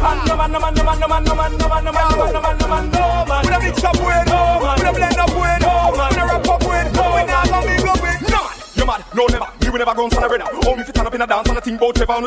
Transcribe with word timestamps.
no 0.00 0.36
man, 0.36 0.52
no 0.52 0.60
man, 0.60 0.74
no 0.74 0.84
man, 0.84 0.98
no 0.98 1.08
man, 1.08 1.24
no 1.24 1.34
man, 1.34 1.56
no 1.58 1.68
man, 1.68 1.84
no 1.84 1.92
man, 1.92 2.08
no 2.10 2.20
man, 2.24 2.32
no 2.32 2.40
man, 2.40 2.58
no 2.58 2.68
man, 2.68 2.90
no 2.90 3.24
man, 3.28 3.44
mix 3.60 3.84
up 3.84 3.96
with, 3.96 4.24
blend 4.96 5.18
up 5.18 5.30
with, 5.36 5.60
up 6.48 6.62
with, 6.64 6.88
go 7.50 7.60
mingle 7.68 8.00
with, 8.00 8.20
no. 8.30 8.40
You 8.76 8.86
mad? 8.86 9.04
No 9.14 9.26
never. 9.26 9.46
Never 9.70 9.94
go. 9.94 10.10
Oh, 10.12 10.76
turn 10.92 11.06
up 11.06 11.14
in 11.14 11.22
a 11.22 11.26
dance 11.26 11.48
and 11.48 11.56
a 11.56 11.60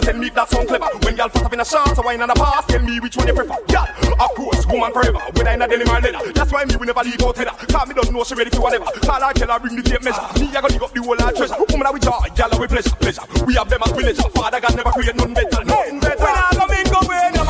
tell 0.02 0.18
me 0.18 0.30
that 0.30 0.50
sound 0.50 0.68
clever. 0.68 0.90
When 1.04 1.16
y'all 1.16 1.30
up 1.46 1.54
in 1.54 1.60
a 1.60 1.66
wine 2.02 2.22
and 2.22 2.32
a 2.32 2.34
pass, 2.34 2.66
tell 2.66 2.82
me 2.82 3.00
which 3.00 3.16
one 3.16 3.28
you 3.28 3.34
prefer. 3.36 3.62
Girl, 3.70 3.86
of 4.18 4.32
course, 4.34 4.66
woman 4.66 4.92
forever. 4.92 5.20
Whether 5.38 5.52
in 5.52 5.62
a 5.62 5.68
deli 5.68 5.86
or. 5.86 6.34
That's 6.34 6.52
why 6.52 6.66
me 6.66 6.76
will 6.76 6.88
never 6.88 7.04
leave 7.04 7.22
out 7.22 7.38
header. 7.38 7.54
Me 7.86 7.94
don't 7.94 8.12
know 8.12 8.24
she 8.24 8.34
ready 8.34 8.50
for 8.50 8.62
whatever. 8.62 8.86
Call 9.06 9.22
her, 9.22 9.34
tell 9.34 9.52
her, 9.52 9.60
bring 9.60 9.76
the 9.76 9.84
tape 9.84 10.02
measure. 10.02 10.24
Me, 10.40 10.50
I 10.50 10.62
go 10.62 10.68
dig 10.68 10.82
up 10.82 10.94
the 10.94 11.04
whole 11.04 11.14
of 11.20 11.36
treasure. 11.36 11.54
Woman, 11.70 11.94
with 11.94 12.02
joy, 12.02 12.26
y'all 12.34 12.58
with 12.58 12.72
pleasure, 12.72 12.96
pleasure. 12.98 13.22
We 13.46 13.54
have 13.54 13.70
them 13.70 13.84
as 13.86 13.92
villager. 13.92 14.30
Father 14.34 14.60
God 14.60 14.76
never 14.76 14.92
create 14.98 15.16
none 15.16 15.34
better, 15.36 15.62
none 15.62 16.00
better. 16.00 16.24
When 16.26 16.34
I 16.34 16.58
go 16.58 16.66
mingle 16.66 17.06
with 17.06 17.43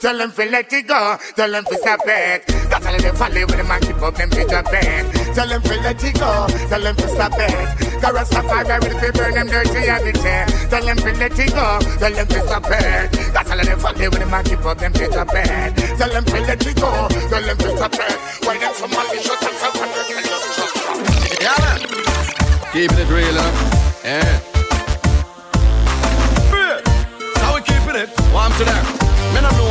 Tell 0.00 0.16
them 0.16 0.32
to 0.32 0.44
let 0.46 0.72
it 0.72 0.86
go, 0.86 1.18
tell 1.36 1.50
them 1.50 1.62
to 1.62 1.76
stop 1.76 2.00
it. 2.06 2.46
That's 2.72 2.86
all 2.86 2.96
they 2.96 3.10
follow 3.12 3.44
with 3.44 3.56
the 3.58 3.64
man 3.64 3.82
keep 3.82 4.00
up 4.00 4.14
them 4.16 4.30
pitch 4.30 4.48
up 4.48 4.64
it. 4.72 5.34
Tell 5.34 5.46
them 5.46 5.60
to 5.60 5.76
let 5.76 6.02
it 6.02 6.14
go, 6.14 6.46
tell 6.72 6.80
them 6.80 6.96
to 6.96 7.08
stop 7.08 7.32
it. 7.36 8.00
Cause 8.00 8.16
Rastafari 8.16 8.80
will 8.80 8.98
fi 8.98 9.10
burn 9.10 9.34
them 9.34 9.48
dirty 9.48 9.84
habits. 9.84 10.22
Tell 10.70 10.82
them 10.82 10.96
to 10.96 11.12
let 11.20 11.38
it 11.38 11.52
go, 11.52 11.78
tell 12.00 12.12
them 12.16 12.26
to 12.28 12.40
stop 12.48 12.64
it. 12.64 13.12
That's 13.12 13.50
all 13.50 13.58
they 13.60 13.76
follow 13.76 14.08
with 14.08 14.18
the 14.20 14.24
man 14.24 14.44
keep 14.44 14.64
up 14.64 14.78
them 14.78 14.92
pitch 14.94 15.12
up 15.12 15.28
it. 15.34 15.76
Tell 15.98 16.08
them 16.08 16.24
to 16.24 16.40
let 16.48 16.66
it 16.66 16.76
go, 16.80 17.08
tell 17.28 17.42
them 17.44 17.58
to 17.58 17.76
stop 17.76 17.92
it. 17.92 18.16
Why 18.40 18.56
them 18.56 18.72
so 18.72 18.88
malicious 18.88 19.36
and 19.36 19.56
so 19.60 19.68
hundred 19.68 20.08
Yeah, 21.44 21.60
man. 21.60 21.76
Keeping 22.72 23.04
it 23.04 23.08
real, 23.12 23.36
huh? 23.36 23.52
Yeah. 24.02 24.40
How 27.36 27.54
we 27.54 27.60
keeping 27.60 28.00
it? 28.00 28.08
Warm 28.32 28.52
to 28.56 28.64
them. 28.64 29.09
Me 29.50 29.58
no. 29.58 29.66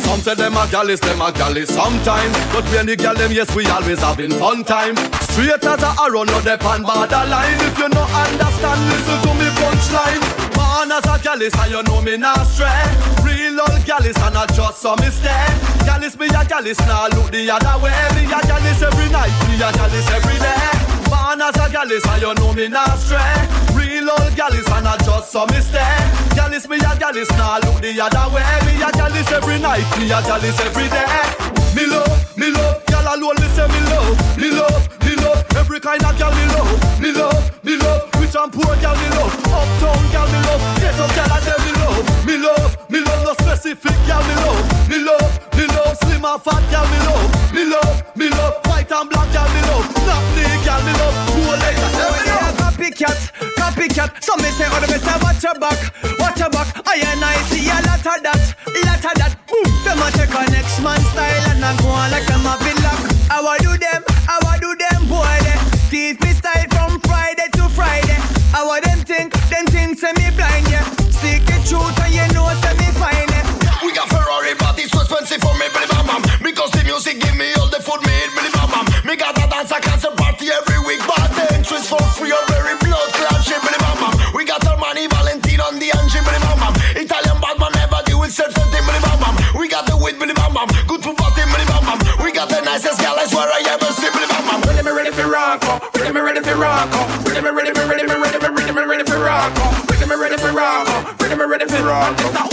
Some 0.04 0.20
say 0.20 0.34
them 0.34 0.56
a 0.56 0.66
gallus, 0.70 1.00
them 1.00 1.20
a 1.20 1.32
gallus 1.32 1.68
sometime. 1.72 2.32
But 2.52 2.64
when 2.72 2.86
the 2.86 2.96
gal 2.96 3.14
them, 3.14 3.32
yes, 3.32 3.54
we 3.54 3.66
always 3.66 4.00
having 4.00 4.32
fun 4.32 4.64
time. 4.64 4.96
Straight 5.30 5.62
as 5.62 5.82
a 5.82 5.94
arrow, 6.02 6.24
not 6.24 6.42
the 6.42 6.58
pan 6.58 6.82
borderline. 6.82 7.58
If 7.62 7.78
you 7.78 7.88
no 7.88 8.02
understand, 8.02 8.80
listen 8.90 9.18
to 9.22 9.32
me 9.38 9.48
punchline. 9.54 10.22
Man 10.58 10.90
as 10.90 11.06
a 11.06 11.16
gallus, 11.22 11.54
and 11.54 11.70
you 11.70 11.82
know 11.84 12.02
me 12.02 12.16
not 12.16 12.42
stray. 12.44 12.68
Real 13.22 13.60
old 13.60 13.84
gallus, 13.86 14.18
and 14.18 14.34
not 14.34 14.52
just 14.52 14.82
some 14.82 14.98
mistake. 14.98 15.54
Gallus, 15.86 16.18
me 16.18 16.26
a 16.26 16.42
gallus, 16.44 16.78
now 16.80 17.06
look 17.14 17.30
the 17.30 17.46
other 17.50 17.76
way. 17.78 17.94
Me 18.18 18.26
a 18.26 18.40
gallus 18.42 18.82
every 18.82 19.08
night, 19.14 19.30
me 19.46 19.54
a 19.62 19.70
gallus 19.70 20.10
every 20.10 20.38
day. 20.42 20.66
Man 21.06 21.40
as 21.40 21.54
a 21.54 21.70
gallus, 21.70 22.04
and 22.04 22.22
you 22.22 22.34
know 22.34 22.52
me 22.52 22.66
not 22.66 22.98
stray. 22.98 23.69
Real 24.00 24.16
old 24.16 24.34
gallus, 24.34 24.66
and 24.72 24.84
not 24.84 24.98
just 25.04 25.30
some 25.30 25.46
mistake. 25.52 25.84
Gallus, 26.32 26.66
me 26.68 26.76
a 26.80 26.96
gallus, 26.96 27.28
now 27.36 27.60
look 27.60 27.84
the 27.84 27.92
other 28.00 28.32
way. 28.32 28.40
Me 28.64 28.80
a 28.80 28.88
gallus 28.96 29.28
every 29.28 29.60
night, 29.60 29.84
me 30.00 30.08
a 30.08 30.24
gallus 30.24 30.56
every 30.64 30.88
day. 30.88 31.04
Me 31.76 31.84
love, 31.84 32.08
me 32.32 32.48
love, 32.48 32.80
gal 32.86 33.04
alone 33.12 33.36
me 33.36 33.48
say 33.52 33.68
me 33.68 33.80
love, 33.92 34.16
me 34.40 34.48
love, 34.56 34.88
me 35.04 35.12
love. 35.20 35.44
Every 35.52 35.80
kind 35.80 36.00
of 36.00 36.16
gal 36.16 36.32
me 36.32 36.46
love, 36.48 36.80
me 36.96 37.12
love, 37.12 37.44
me 37.62 37.76
love. 37.76 38.08
Rich 38.16 38.36
and 38.40 38.48
poor 38.48 38.72
gal 38.80 38.96
me 38.96 39.08
love, 39.20 39.36
uptown 39.52 40.00
gal 40.08 40.26
me 40.32 40.40
love, 40.48 40.64
ghetto 40.80 41.06
gal 41.12 41.32
and 41.36 41.60
me 41.60 41.72
love, 41.84 42.00
me 42.24 42.34
love, 42.40 42.72
me 42.88 42.98
love. 43.04 43.20
No 43.20 43.32
specific 43.36 43.96
gal 44.08 44.24
me 44.24 44.34
love, 44.40 44.64
me 44.88 44.96
love, 45.04 45.28
me 45.52 45.66
love. 45.76 45.92
Slim 46.00 46.24
and 46.24 46.40
fat 46.40 46.64
gal 46.72 46.88
me 46.88 46.98
love, 47.04 47.28
me 47.52 47.62
love, 47.68 48.16
me 48.16 48.30
love. 48.32 48.64
White 48.64 48.92
and 48.96 49.10
black 49.12 49.28
gal 49.28 49.48
me 49.52 49.60
love, 49.68 49.84
not 50.08 50.24
me 50.32 50.48
gal 50.64 50.80
me 50.88 50.92
love. 50.96 51.16
Who 51.36 51.52
like 51.52 52.29
copycat, 52.80 53.32
copycat. 53.56 54.22
Some 54.22 54.40
me 54.40 54.48
say, 54.50 54.64
oh, 54.68 54.80
the 54.80 54.86
better 54.86 55.18
watch 55.22 55.42
your 55.42 55.54
back, 55.54 55.78
watch 56.18 56.38
your 56.38 56.50
back. 56.50 56.82
I 56.86 56.96
and 56.96 57.24
I 57.24 57.36
see 57.48 57.68
a 57.68 57.76
lot 57.86 57.98
of 58.00 58.22
that, 58.22 58.56
lot 58.84 59.04
of 59.04 59.14
that. 59.20 59.36
Boom. 59.48 59.64
Them 59.84 59.98
a 60.00 60.10
take 60.12 60.30
a 60.30 60.50
next 60.50 60.80
man 60.82 61.00
style 61.00 61.39
me 101.90 102.06
ready 102.06 102.22
for 102.22 102.30
rock. 102.30 102.38
It's 102.38 102.38
a 102.38 102.44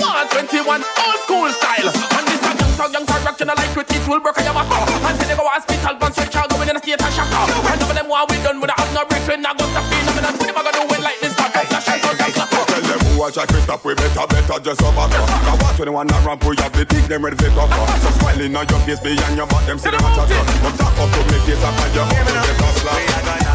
121 0.65 0.81
old 0.81 1.17
school 1.25 1.49
style. 1.53 1.89
And 1.93 2.25
this 2.25 2.41
a 2.41 2.51
young 2.57 2.93
young 2.93 3.05
song, 3.05 3.23
rock, 3.25 3.37
you 3.39 3.45
know 3.45 3.53
like 3.53 3.73
it, 3.77 3.89
it 3.93 4.07
will 4.07 4.19
break 4.19 4.37
your 4.41 4.53
back. 4.53 4.69
And 4.69 5.15
say 5.17 5.27
they 5.29 5.37
go 5.37 5.45
hospital, 5.45 5.95
gun 5.97 6.11
stretch 6.13 6.35
out, 6.35 6.49
going 6.49 6.69
in 6.69 6.77
a 6.77 6.81
state 6.81 7.01
of 7.01 7.11
shock. 7.13 7.29
And 7.29 7.77
some 7.77 7.89
of 7.89 7.95
them 7.95 8.07
want 8.09 8.29
we 8.31 8.37
done 8.41 8.59
with 8.61 8.73
a 8.73 8.75
have 8.77 8.91
no 8.93 9.05
bricks, 9.05 9.27
we 9.27 9.37
not 9.37 9.57
gonna 9.57 9.71
stop 9.73 9.85
being 9.89 10.05
them. 10.05 10.25
And 10.25 10.35
what 10.37 10.49
am 10.49 10.57
I 10.57 10.61
gonna 10.65 10.77
do 10.77 10.83
when 10.89 11.01
like 11.03 11.19
this? 11.21 11.33
Start 11.33 11.53
to 11.53 11.61
flash 11.69 11.89
and 11.89 12.01
gun 12.01 12.15
clap. 12.17 12.49
Tell 12.49 12.81
them 12.81 12.99
who 13.05 13.11
watch 13.19 13.37
a 13.37 13.43
stop 13.45 13.81
we 13.85 13.93
better, 13.93 14.25
better 14.27 14.59
just 14.61 14.81
over 14.81 15.05
Cause 15.09 15.59
what 15.61 15.75
21 15.77 16.09
a 16.09 16.17
ramp, 16.25 16.43
we 16.45 16.55
have 16.57 16.73
the 16.73 16.85
thing, 16.85 17.05
them 17.07 17.25
ready 17.25 17.37
for 17.37 17.49
cover 17.53 17.85
So 18.01 18.09
smiling 18.17 18.55
on 18.55 18.65
your 18.69 18.81
face, 18.85 19.01
behind 19.01 19.37
your 19.37 19.47
back, 19.47 19.65
them 19.65 19.77
see 19.77 19.89
them 19.89 20.01
watch 20.01 20.17
a 20.17 20.23
turn 20.29 20.45
But 20.61 20.73
talk 20.77 20.97
up 20.97 21.09
to 21.13 21.21
me 21.29 21.37
face, 21.45 21.61
I 21.61 21.69
find 21.73 21.93
your 21.95 22.05
up 22.05 22.13
to 22.13 22.33
better 22.33 22.71
slap 22.81 23.47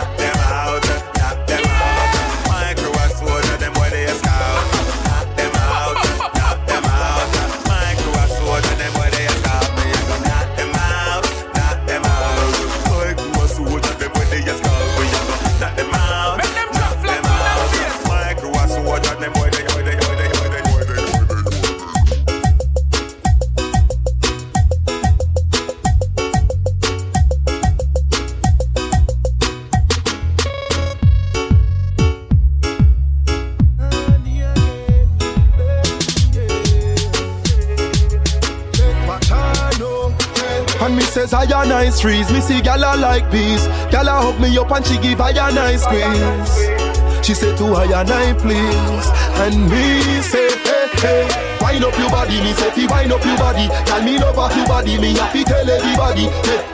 Nice 41.32 41.98
trees. 41.98 42.30
Me 42.30 42.40
see 42.42 42.60
gala 42.60 42.94
like 42.98 43.30
bees. 43.30 43.66
Gala 43.90 44.20
hug 44.20 44.38
me 44.38 44.56
up 44.58 44.70
and 44.70 44.84
she 44.84 44.98
give 44.98 45.18
I 45.18 45.30
a 45.30 45.50
nice 45.50 45.82
squeeze. 45.82 47.26
She 47.26 47.32
say 47.32 47.56
to 47.56 47.74
I 47.74 48.02
and 48.02 48.38
please. 48.38 49.06
And 49.40 49.70
me 49.70 50.20
say 50.20 50.50
hey 50.50 50.88
hey. 51.00 51.51
Wind 51.62 51.84
up 51.84 51.96
your 51.98 52.10
body, 52.10 52.40
me 52.42 52.52
say 52.52 52.70
fi 52.74 52.86
wind 52.86 53.12
up 53.12 53.24
your 53.24 53.38
body. 53.38 53.68
Tell 53.86 54.02
me 54.02 54.18
love 54.18 54.38
off 54.38 54.56
your 54.56 54.66
body, 54.66 54.98
me 54.98 55.14
to 55.14 55.44
tell 55.44 55.70
everybody. 55.70 56.26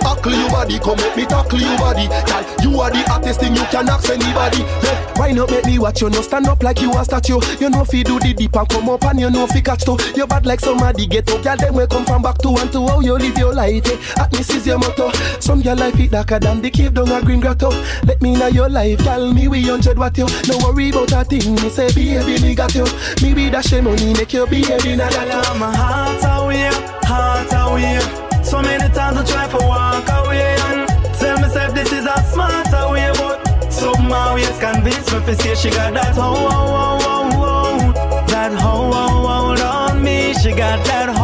Up 0.04 0.18
tackle 0.18 0.32
you 0.32 0.48
body, 0.48 0.78
come 0.78 0.96
make 0.96 1.16
me 1.16 1.26
tackle 1.26 1.60
you 1.60 1.76
body. 1.76 2.06
Girl, 2.08 2.44
you 2.62 2.80
are 2.80 2.90
the 2.90 3.02
hottest 3.06 3.40
thing 3.40 3.54
you 3.54 3.64
can 3.64 3.88
ask 3.88 4.08
anybody. 4.10 4.58
Yeah, 4.82 5.14
why 5.16 5.32
not 5.32 5.50
make 5.50 5.66
me 5.66 5.78
watch 5.78 6.00
you? 6.00 6.10
No 6.10 6.20
stand 6.22 6.46
up 6.46 6.62
like 6.62 6.80
you 6.80 6.92
a 6.92 7.04
statue. 7.04 7.40
You 7.60 7.70
know 7.70 7.84
fi 7.84 8.02
do 8.02 8.18
the 8.18 8.34
deep 8.34 8.54
and 8.56 8.68
come 8.68 8.88
up 8.88 9.04
and 9.04 9.20
you 9.20 9.30
know 9.30 9.46
fi 9.46 9.60
catch 9.60 9.84
too. 9.84 9.96
You 10.16 10.26
bad 10.26 10.46
like 10.46 10.60
somebody 10.60 11.06
get 11.06 11.30
up, 11.30 11.42
girl. 11.42 11.56
Them 11.56 11.74
will 11.74 11.86
come 11.86 12.04
from 12.04 12.22
back 12.22 12.38
to 12.38 12.48
and 12.56 12.72
to 12.72 12.86
how 12.86 13.00
you 13.00 13.14
live 13.14 13.38
your 13.38 13.54
life. 13.54 13.86
Eh? 13.86 14.22
At 14.22 14.34
is 14.38 14.66
your 14.66 14.78
motto. 14.78 15.10
Some 15.40 15.60
your 15.62 15.76
life 15.76 15.98
it 15.98 16.10
darker 16.10 16.38
than 16.38 16.62
the 16.62 16.70
cave 16.70 16.94
down 16.94 17.10
a 17.10 17.20
green 17.22 17.40
grotto. 17.40 17.70
Let 18.04 18.20
me 18.22 18.34
know 18.34 18.48
your 18.48 18.68
life, 18.68 18.98
tell 18.98 19.32
me 19.32 19.48
we 19.48 19.62
hundred 19.62 19.98
what 19.98 20.16
you. 20.18 20.26
No 20.48 20.58
worry 20.58 20.90
about 20.90 21.12
a 21.12 21.24
thing. 21.24 21.54
Me 21.56 21.68
say 21.68 21.92
baby 21.92 22.40
me 22.42 22.54
got 22.54 22.74
you. 22.74 22.86
Me 23.22 23.34
be 23.34 23.50
dash 23.50 23.70
the 23.70 23.82
money 23.82 24.12
make 24.14 24.32
you 24.32 24.46
be 24.82 24.92
a 24.92 24.96
dinner. 24.96 25.54
My 25.58 25.74
heart 25.74 26.22
oh 26.24 26.44
away, 26.44 26.70
heart 27.02 27.52
oh 27.52 27.72
away. 27.72 27.98
So 28.44 28.62
many 28.62 28.88
times 28.94 29.16
I 29.18 29.24
try 29.24 29.46
to 29.48 29.66
walk 29.66 30.08
away 30.08 30.56
and 30.68 30.88
tell 31.18 31.36
myself 31.40 31.74
this 31.74 31.92
is 31.92 32.06
a 32.06 32.16
smarter 32.32 32.70
oh 32.74 32.92
way, 32.92 33.10
but 33.18 33.70
somehow 33.70 34.36
it's 34.36 34.58
convinced 34.58 35.12
me 35.12 35.20
to 35.26 35.34
say 35.42 35.54
she 35.54 35.70
got 35.70 35.92
that 35.94 36.14
ho 36.14 36.22
ho 36.22 36.48
ho 36.74 36.98
ho 37.04 37.16
ho, 37.40 37.92
that 38.28 38.52
ho 38.52 38.90
ho 38.92 39.04
hold 39.26 39.60
on 39.60 40.02
me. 40.02 40.34
She 40.34 40.50
got 40.50 40.84
that 40.86 41.08
ho 41.08 41.14
ho 41.14 41.17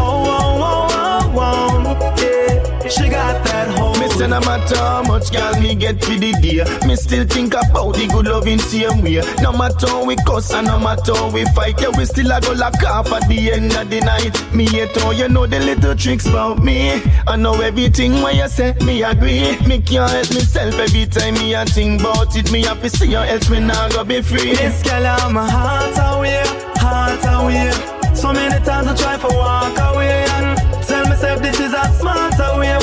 She 2.94 3.08
got 3.08 3.44
that 3.44 3.68
ho. 3.76 3.92
Me 4.00 4.08
say 4.08 4.26
no 4.28 4.40
matter 4.40 4.76
how 4.76 5.02
much 5.02 5.32
girl 5.32 5.60
me 5.60 5.74
get 5.74 6.02
for 6.04 6.12
the 6.14 6.32
day. 6.40 6.62
Me 6.86 6.94
still 6.96 7.26
think 7.26 7.54
about 7.54 7.94
the 7.94 8.06
good 8.06 8.26
loving 8.26 8.58
same 8.58 9.02
way. 9.02 9.20
No 9.42 9.52
matter 9.52 9.88
how 9.88 10.04
we 10.04 10.16
cuss 10.16 10.52
and 10.52 10.66
no 10.66 10.78
matter 10.78 11.14
how 11.14 11.30
we 11.30 11.44
fight 11.56 11.80
Yeah, 11.80 11.90
we 11.96 12.04
still 12.04 12.30
a 12.30 12.40
go 12.40 12.52
lock 12.52 12.80
off 12.84 13.10
at 13.12 13.28
the 13.28 13.52
end 13.52 13.74
of 13.74 13.90
the 13.90 14.00
night. 14.00 14.34
Me 14.54 14.66
hate 14.66 14.96
how 14.96 15.10
you 15.10 15.28
know 15.28 15.46
the 15.46 15.58
little 15.60 15.94
tricks 15.96 16.26
about 16.26 16.62
me. 16.62 17.02
I 17.26 17.36
know 17.36 17.60
everything 17.60 18.22
when 18.22 18.36
you 18.36 18.48
say, 18.48 18.74
me 18.84 19.02
agree. 19.02 19.56
Me 19.66 19.80
can't 19.80 20.10
help 20.10 20.30
myself 20.30 20.74
every 20.78 21.06
time 21.06 21.34
me 21.34 21.54
a 21.54 21.64
think 21.64 22.00
about 22.00 22.36
it. 22.36 22.52
Me 22.52 22.62
have 22.62 22.80
to 22.82 22.88
see 22.90 23.10
you 23.10 23.18
else 23.18 23.48
me 23.50 23.60
not 23.60 23.92
go 23.92 24.04
be 24.04 24.22
free. 24.22 24.54
This 24.54 24.82
girl 24.82 25.06
on 25.06 25.32
my 25.32 25.50
heart 25.50 25.96
away, 26.18 26.42
heart 26.76 27.24
away. 27.42 27.70
So 28.14 28.32
many 28.32 28.64
times 28.64 28.86
I 28.86 28.94
try 28.94 29.16
to 29.16 29.36
walk 29.36 29.76
away 29.94 30.24
and 30.38 30.58
tell 30.86 31.04
myself 31.08 31.42
this 31.42 31.58
is 31.60 31.72
a 31.72 31.84
smarter 31.98 32.58
way, 32.58 32.76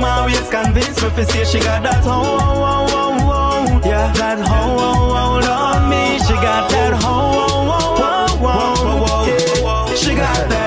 somehow 0.00 0.26
it's 0.28 0.48
convinced 0.48 1.02
me 1.02 1.14
to 1.14 1.24
say 1.26 1.44
she 1.44 1.58
got 1.60 1.82
that 1.82 2.02
ho 2.02 2.10
ho 2.10 2.48
ho 2.64 2.86
ho 2.92 3.04
ho, 3.28 3.80
yeah, 3.84 4.12
that 4.14 4.38
ho 4.38 4.60
ho 4.78 4.90
hold 5.14 5.44
on 5.44 5.90
me. 5.90 6.18
She 6.26 6.34
got 6.34 6.70
that 6.70 6.94
ho 7.02 7.16
ho 7.40 7.70
ho 7.70 8.44
ho 8.44 8.64
ho 8.84 9.04
ho. 9.66 9.94
She 9.94 10.14
got 10.14 10.48
that 10.48 10.59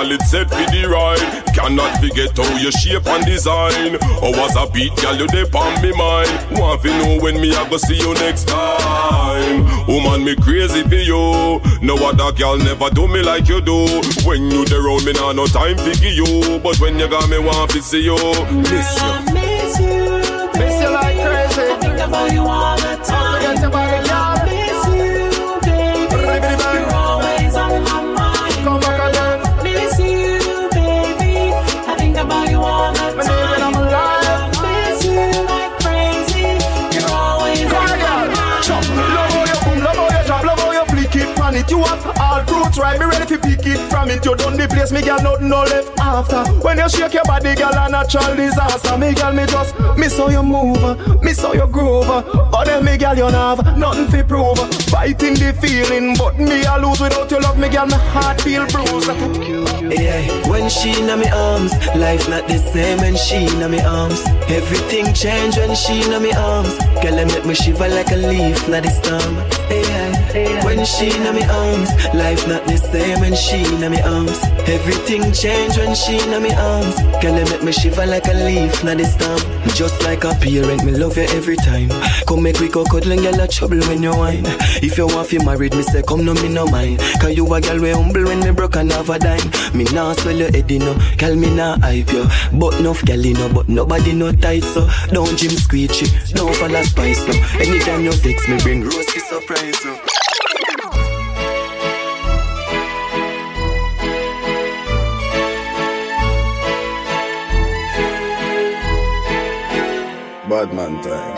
gal, 0.00 0.12
it 0.12 0.22
set 0.22 0.48
for 0.48 0.56
the 0.70 0.86
ride. 0.88 1.20
Cannot 1.54 1.98
forget 2.00 2.36
how 2.36 2.56
you 2.58 2.70
shape 2.72 3.06
and 3.06 3.24
design. 3.24 3.98
Oh, 4.22 4.28
or 4.28 4.32
was 4.32 4.56
a 4.56 4.70
beat 4.72 4.94
gal, 4.96 5.16
you 5.16 5.26
dey 5.28 5.42
on 5.42 5.82
me 5.82 5.92
mind. 5.92 6.30
Want 6.58 6.82
to 6.82 6.88
know 6.88 7.20
when 7.22 7.40
me 7.40 7.54
I 7.54 7.68
go 7.68 7.76
see 7.76 7.98
you 7.98 8.14
next 8.14 8.48
time. 8.48 9.64
Oh, 9.88 10.00
Woman, 10.00 10.24
me 10.24 10.36
crazy 10.36 10.82
for 10.84 10.94
you. 10.94 11.60
No 11.82 11.96
other 11.96 12.32
gal 12.36 12.56
never 12.58 12.90
do 12.90 13.08
me 13.08 13.22
like 13.22 13.48
you 13.48 13.60
do. 13.60 13.86
When 14.24 14.50
you 14.50 14.64
dey 14.64 14.78
round 14.78 15.04
me, 15.04 15.12
nah 15.12 15.32
no 15.32 15.46
time 15.46 15.76
for 15.76 15.90
you. 16.06 16.58
But 16.60 16.78
when 16.80 16.98
you 16.98 17.08
got 17.08 17.28
me, 17.28 17.38
want 17.38 17.70
to 17.72 17.82
see 17.82 18.02
you. 18.04 18.16
Miss 18.16 19.00
you. 19.00 19.08
I 19.08 19.32
miss 19.32 19.80
you, 19.80 19.86
baby. 20.52 20.64
Miss 20.64 20.82
you 20.82 20.90
like 20.90 21.16
crazy. 21.16 21.72
I 21.72 21.78
think 21.80 21.98
about 22.00 22.32
you 22.32 22.42
all 22.42 22.76
the 22.76 22.96
time. 23.04 23.89
You 44.30 44.36
done 44.36 44.56
the 44.56 44.68
place, 44.68 44.92
me 44.92 45.02
girl, 45.02 45.20
nothing 45.20 45.48
no 45.48 45.62
left 45.64 45.90
after. 45.98 46.46
When 46.62 46.78
you 46.78 46.88
shake 46.88 47.14
your 47.14 47.24
body, 47.24 47.52
girl, 47.56 47.74
a 47.74 47.90
natural 47.90 48.36
disaster. 48.36 48.96
Me 48.96 49.12
girl, 49.12 49.32
me 49.32 49.44
just 49.46 49.74
miss 49.98 50.16
how 50.16 50.28
you 50.28 50.44
move, 50.44 50.78
miss 51.20 51.42
how 51.42 51.52
you 51.52 51.66
groove. 51.66 52.06
But 52.06 52.26
oh, 52.30 52.62
then 52.64 52.84
me 52.84 52.96
girl, 52.96 53.16
you 53.16 53.24
have 53.24 53.76
nothing 53.76 54.06
to 54.06 54.22
prove. 54.22 54.56
Fighting 54.86 55.34
the 55.34 55.52
feeling, 55.60 56.14
but 56.16 56.38
me 56.38 56.64
I 56.64 56.78
lose 56.78 57.00
without 57.00 57.28
your 57.28 57.40
love. 57.40 57.58
Me 57.58 57.68
girl, 57.70 57.86
my 57.86 57.96
heart 57.96 58.40
feel 58.40 58.66
bruised. 58.70 59.10
Yeah, 59.90 60.48
when 60.48 60.70
she 60.70 61.00
in 61.00 61.06
my 61.06 61.28
arms, 61.34 61.72
life 61.96 62.28
not 62.28 62.46
the 62.46 62.58
same 62.70 62.98
when 62.98 63.16
she 63.16 63.50
in 63.50 63.58
my 63.58 63.82
arms. 63.82 64.22
Everything 64.46 65.12
change 65.12 65.56
when 65.56 65.74
she 65.74 66.02
in 66.06 66.22
my 66.22 66.30
arms. 66.38 66.78
Girl, 67.02 67.18
I 67.18 67.24
make 67.24 67.44
me 67.44 67.54
shiver 67.54 67.88
like 67.88 68.12
a 68.12 68.16
leaf, 68.16 68.68
not 68.68 68.84
the 68.84 68.90
storm. 68.90 69.34
Yeah, 69.68 70.64
when 70.64 70.84
she 70.84 71.10
in 71.10 71.24
my 71.34 71.42
arms, 71.50 71.90
life 72.14 72.46
not 72.46 72.64
the 72.66 72.76
same 72.76 73.18
when 73.18 73.34
she 73.34 73.64
in 73.64 73.80
my 73.80 74.00
arms. 74.02 74.19
Everything 74.28 75.32
change 75.32 75.76
when 75.76 75.94
she 75.94 76.18
in 76.18 76.42
me 76.42 76.52
arms. 76.52 76.96
Girl, 77.22 77.34
I 77.34 77.44
make 77.50 77.62
me 77.62 77.72
shiver 77.72 78.06
like 78.06 78.26
a 78.26 78.34
leaf, 78.34 78.84
not 78.84 78.98
the 78.98 79.04
storm. 79.04 79.40
Just 79.74 80.02
like 80.02 80.24
a 80.24 80.34
parent, 80.34 80.84
me 80.84 80.92
love 80.92 81.16
you 81.16 81.24
every 81.24 81.56
time. 81.56 81.88
Come 82.26 82.42
make 82.42 82.60
we 82.60 82.68
go 82.68 82.84
cuddling, 82.84 83.22
girl, 83.22 83.40
a 83.40 83.48
trouble 83.48 83.80
when 83.80 84.02
you 84.02 84.10
whine. 84.10 84.44
If 84.82 84.98
you 84.98 85.06
want 85.06 85.28
to 85.30 85.44
married, 85.44 85.74
me 85.74 85.82
say 85.82 86.02
come 86.02 86.24
no 86.24 86.34
me 86.34 86.48
no 86.48 86.66
mind. 86.66 86.98
Cause 87.20 87.36
you 87.36 87.52
a 87.52 87.60
girl 87.60 87.80
we 87.80 87.90
humble 87.90 88.24
when 88.24 88.40
me 88.40 88.50
broke 88.52 88.76
and 88.76 88.92
have 88.92 89.10
a 89.10 89.18
dime. 89.18 89.50
Me 89.74 89.84
nah 89.92 90.12
swell 90.14 90.36
your 90.36 90.50
head, 90.50 90.70
you 90.70 90.78
know. 90.78 90.94
Me 91.36 91.54
nah 91.54 91.78
hype 91.80 92.12
you. 92.12 92.26
But 92.52 92.80
enough 92.80 93.04
girl, 93.04 93.24
you 93.24 93.34
know. 93.34 93.52
But 93.52 93.68
nobody 93.68 94.12
no 94.12 94.32
tight, 94.32 94.64
so 94.64 94.88
don't 95.08 95.36
Jim 95.36 95.50
squeegee. 95.50 96.08
Don't 96.34 96.54
fall 96.56 96.74
a 96.74 96.84
spice, 96.84 97.26
no. 97.26 97.34
Anytime 97.60 98.04
you 98.04 98.12
fix 98.12 98.48
me, 98.48 98.58
bring 98.58 98.82
rose 98.82 99.06
surprise 99.30 99.84
you. 99.84 100.19
Bad 110.60 110.74
man 110.74 110.94
time. 111.00 111.36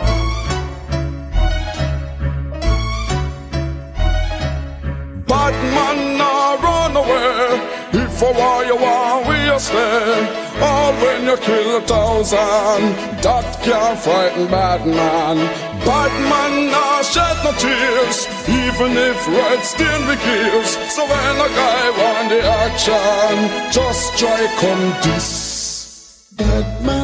Bad 5.25 5.55
man 5.75 6.17
nah 6.17 6.55
run 6.65 6.97
away. 6.97 7.43
If 8.03 8.21
I 8.21 8.31
want 8.39 8.67
you 8.67 8.75
want 8.83 9.27
we 9.29 9.37
stay. 9.59 10.17
All 10.67 10.91
when 11.01 11.23
you 11.29 11.37
kill 11.37 11.77
a 11.77 11.81
thousand, 11.93 12.83
that 13.23 13.47
can't 13.63 13.97
frighten 14.03 14.47
bad 14.47 14.85
man. 14.85 15.37
Bad 15.87 16.13
man 16.31 16.53
nah 16.73 17.01
shed 17.13 17.37
no 17.45 17.53
tears, 17.63 18.27
even 18.49 18.91
if 19.09 19.19
red 19.37 19.61
stain 19.63 20.03
kills. 20.25 20.71
So 20.95 21.01
when 21.11 21.35
a 21.47 21.49
guy 21.61 21.83
want 21.99 22.27
the 22.33 22.41
action, 22.65 23.71
just 23.71 24.03
try 24.19 24.41
come 24.59 24.85
this. 25.05 25.29
Bad 26.35 26.67
man, 26.83 27.02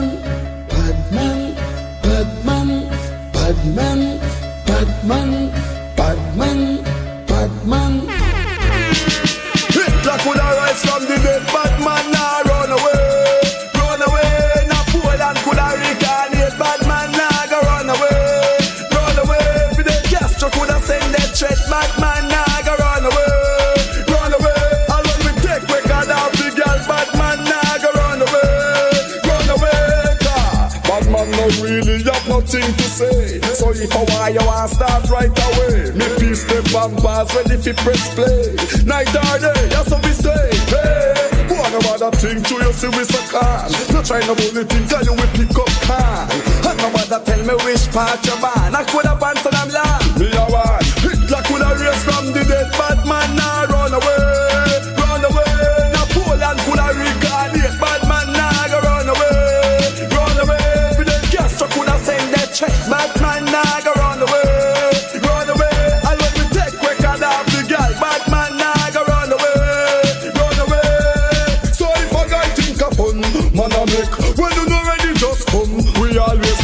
ready 33.80 33.92
for 33.92 34.04
why 34.12 34.30
you 34.30 34.46
want 34.46 34.70
start 34.70 35.10
right 35.10 35.32
away. 35.32 35.92
Me 35.96 36.06
piece 36.20 36.44
them 36.44 36.64
bumpers 36.72 37.34
ready 37.36 37.58
for 37.62 37.74
press 37.84 38.14
play. 38.14 38.56
Night 38.86 39.08
or 39.16 39.40
day, 39.40 39.68
that's 39.70 39.90
what 39.90 40.04
we 40.04 40.12
say. 40.12 40.50
Hey, 40.68 41.48
go 41.48 41.56
on 41.56 41.74
about 41.74 42.00
that 42.00 42.16
thing 42.20 42.44
to 42.44 42.56
you, 42.56 42.74
see 42.74 42.90
we 42.90 43.04
so 43.04 43.22
calm. 43.32 43.72
No 43.94 44.04
try 44.04 44.20
no 44.28 44.36
bully 44.36 44.64
thing, 44.66 44.88
tell 44.88 45.04
you 45.04 45.14
we 45.14 45.26
pick 45.36 45.56
up 45.56 45.72
calm. 45.88 46.28
And 46.68 46.78
no 46.78 46.90
matter 46.92 47.22
tell 47.24 47.42
me 47.46 47.56
which 47.64 47.88
part 47.92 48.20
you 48.26 48.36
ban. 48.44 48.76
I 48.76 48.84
could 48.84 49.06
have 49.06 49.24
I'm 49.24 49.70
lamb. 49.70 50.20
Me 50.20 50.28
a 50.28 50.44
one, 50.52 50.84
hit 51.00 51.32
like 51.32 51.48
with 51.50 51.64
a 51.64 51.72
race 51.80 52.04
from 52.04 52.26
the 52.36 52.44
dead 52.44 52.72
bad 52.76 53.00
man 53.08 53.36
now. 53.36 53.49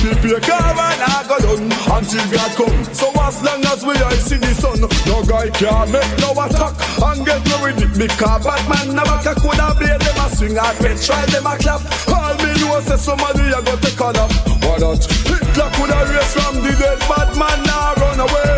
The 0.06 0.38
car 0.38 0.62
and 0.62 1.02
I 1.02 1.26
go 1.26 1.38
done 1.42 1.66
until 1.66 2.26
God 2.30 2.52
come. 2.54 2.94
So 2.94 3.10
as 3.26 3.42
long 3.42 3.66
as 3.66 3.82
we 3.82 3.94
I 3.98 4.14
see 4.22 4.38
the 4.38 4.54
sun, 4.54 4.78
no 5.10 5.26
guy 5.26 5.50
can 5.50 5.90
make 5.90 6.06
no 6.22 6.30
attack 6.38 6.78
and 7.02 7.26
get 7.26 7.42
me 7.42 7.56
with 7.66 7.82
it. 7.82 7.98
Because 7.98 8.46
Batman 8.46 8.94
never 8.94 9.18
can 9.26 9.34
could 9.34 9.58
have 9.58 9.78
blade 9.82 9.98
them 9.98 10.18
a 10.22 10.30
swing 10.30 10.58
at 10.62 10.78
me, 10.78 10.94
try 11.02 11.26
them 11.34 11.50
a 11.50 11.58
clap. 11.58 11.82
All 12.06 12.38
me 12.38 12.54
know 12.62 12.78
say 12.86 12.98
somebody 12.98 13.50
I 13.50 13.62
got 13.66 13.82
to 13.82 13.92
call 13.98 14.18
up. 14.18 14.30
Why 14.62 14.78
not? 14.78 15.02
Hitler 15.26 15.70
could 15.74 15.90
have 15.90 16.10
raised 16.14 16.34
from 16.38 16.56
the 16.62 16.72
dead, 16.78 17.00
Batman 17.10 17.60
now 17.66 17.94
run 17.98 18.20
away. 18.20 18.55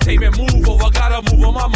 entertainment 0.00 0.38
move. 0.38 0.68
Oh, 0.68 0.86
I 0.86 0.90
gotta 0.90 1.36
move 1.36 1.44
on 1.44 1.54
my 1.54 1.68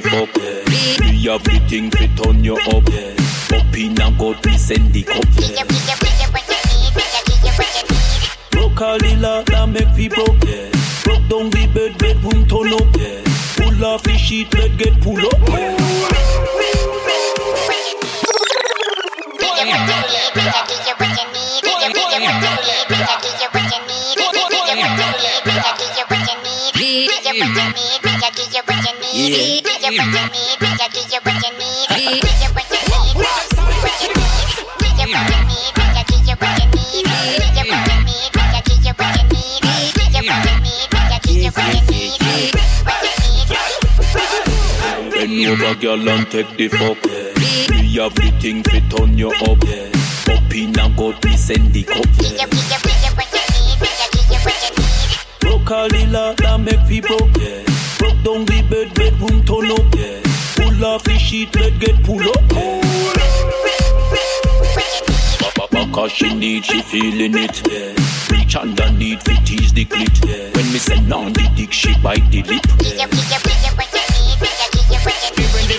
the 0.00 0.08
fuck. 0.08 0.28
Everything 1.26 1.90
fit 1.90 2.26
on 2.26 2.42
your 2.42 2.60
up. 2.60 2.88
Up 3.52 3.76
in 3.76 4.00
and 4.00 4.18
go, 4.18 4.34
send 4.56 4.92
the. 4.92 5.23
Over, 45.46 45.74
girl, 45.74 46.08
and 46.08 46.30
take 46.30 46.56
the 46.56 46.68
fuck. 46.68 47.04
Me 47.70 47.94
have 47.96 48.14
the 48.14 48.30
thing 48.40 48.62
to 48.62 48.80
turn 48.88 49.18
you 49.18 49.30
up. 49.30 49.62
Up 50.28 50.54
in 50.54 50.78
and 50.78 50.96
got 50.96 51.24
me 51.24 51.36
send 51.36 51.72
the 51.72 51.82
cup. 51.82 52.06
Broke 55.40 55.70
all 55.70 55.88
the 55.88 56.06
lot 56.06 56.40
and 56.44 56.64
make 56.64 56.80
fi 56.86 57.00
broke. 57.00 57.32
Broke 57.98 58.22
down 58.22 58.44
the 58.44 58.62
bed, 58.70 58.94
bedroom 58.94 59.44
turn 59.44 59.70
up. 59.72 59.92
Pull 60.56 60.84
off 60.84 61.04
the 61.04 61.18
sheet, 61.18 61.52
bed 61.52 61.80
get 61.80 62.02
pull 62.04 62.22
up. 62.22 62.50
Cause 65.92 66.10
she 66.10 66.34
need, 66.34 66.64
she 66.64 66.82
feeling 66.82 67.34
it. 67.36 67.62
Reach 68.30 68.56
underneath, 68.56 69.22
fit 69.22 69.46
tease 69.46 69.72
the 69.72 69.84
clit. 69.84 70.24
When 70.56 70.72
me 70.72 70.78
send 70.78 71.12
on 71.12 71.32
the 71.32 71.48
dick, 71.54 71.72
she 71.72 71.96
bite 72.02 72.28
the 72.32 72.42
lip. 72.42 72.62
Bring 72.78 73.53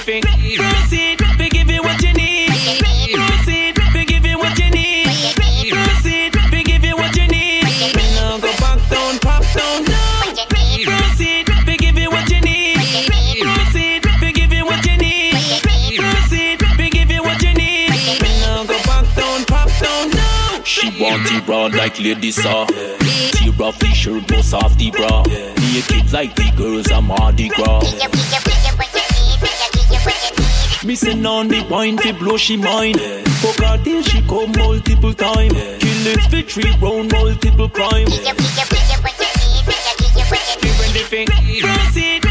the 0.05 0.21
thing. 0.21 0.57
Proceed, 0.57 1.21
we 1.39 1.49
give 1.49 1.69
you 1.69 1.81
what 1.81 2.01
you 2.01 2.13
need. 2.13 2.49
Proceed, 2.49 3.77
we 3.93 4.05
give 4.05 4.25
you 4.25 4.37
what 4.37 4.57
you 4.57 4.69
need. 4.69 5.07
Proceed, 5.71 6.35
we 6.51 6.63
give 6.63 6.83
you 6.83 6.95
what 6.95 7.15
you 7.15 7.27
need. 7.27 7.63
We 7.95 8.03
now 8.15 8.37
go 8.37 8.51
back 8.57 8.79
down, 8.89 9.19
pop 9.19 9.43
down. 9.53 9.83
No. 9.85 10.33
Proceed, 10.85 11.47
we 11.65 11.77
give 11.77 11.97
you 11.97 12.09
what 12.09 12.29
you 12.29 12.41
need. 12.41 12.77
Proceed, 13.41 14.05
we 14.21 14.31
give 14.31 14.53
you 14.53 14.65
what 14.65 14.85
you 14.85 14.97
need. 14.97 15.33
Proceed, 15.97 16.61
we 16.77 16.89
give 16.89 17.11
you 17.11 17.23
what 17.23 17.41
you 17.41 17.53
need. 17.53 17.91
We 18.21 18.29
now 18.41 18.63
go 18.63 18.77
back 18.83 19.05
down, 19.15 19.45
pop 19.45 19.69
down. 19.79 20.11
No. 20.11 20.61
She 20.63 20.87
want 21.01 21.31
it 21.31 21.47
raw 21.47 21.65
like 21.65 21.99
lady 21.99 22.31
saw. 22.31 22.65
Tear 22.65 23.53
off 23.61 23.79
the 23.79 23.91
shirt, 23.93 24.27
bust 24.27 24.53
off 24.53 24.77
the 24.77 24.91
bra. 24.91 25.23
Naked 25.73 26.13
like 26.13 26.35
the 26.35 26.51
girls 26.55 26.91
I'm 26.91 27.05
Mardi 27.05 27.49
Gras. 27.49 28.44
Missing 30.85 31.25
on 31.25 31.47
the 31.47 31.63
point 31.63 31.99
fi 31.99 32.11
blow 32.11 32.37
she 32.37 32.57
mind 32.57 33.01
Fuck 33.41 33.57
her 33.65 33.83
till 33.83 34.03
she 34.03 34.21
come 34.21 34.51
multiple 34.51 35.15
time 35.15 35.49
Kill 35.49 36.07
it 36.13 36.21
for 36.29 36.41
three 36.43 36.71
round 36.79 37.11
multiple 37.11 37.69
crime 37.69 38.05
the 40.95 41.03
thing 41.09 41.27
Proceed, 41.61 42.21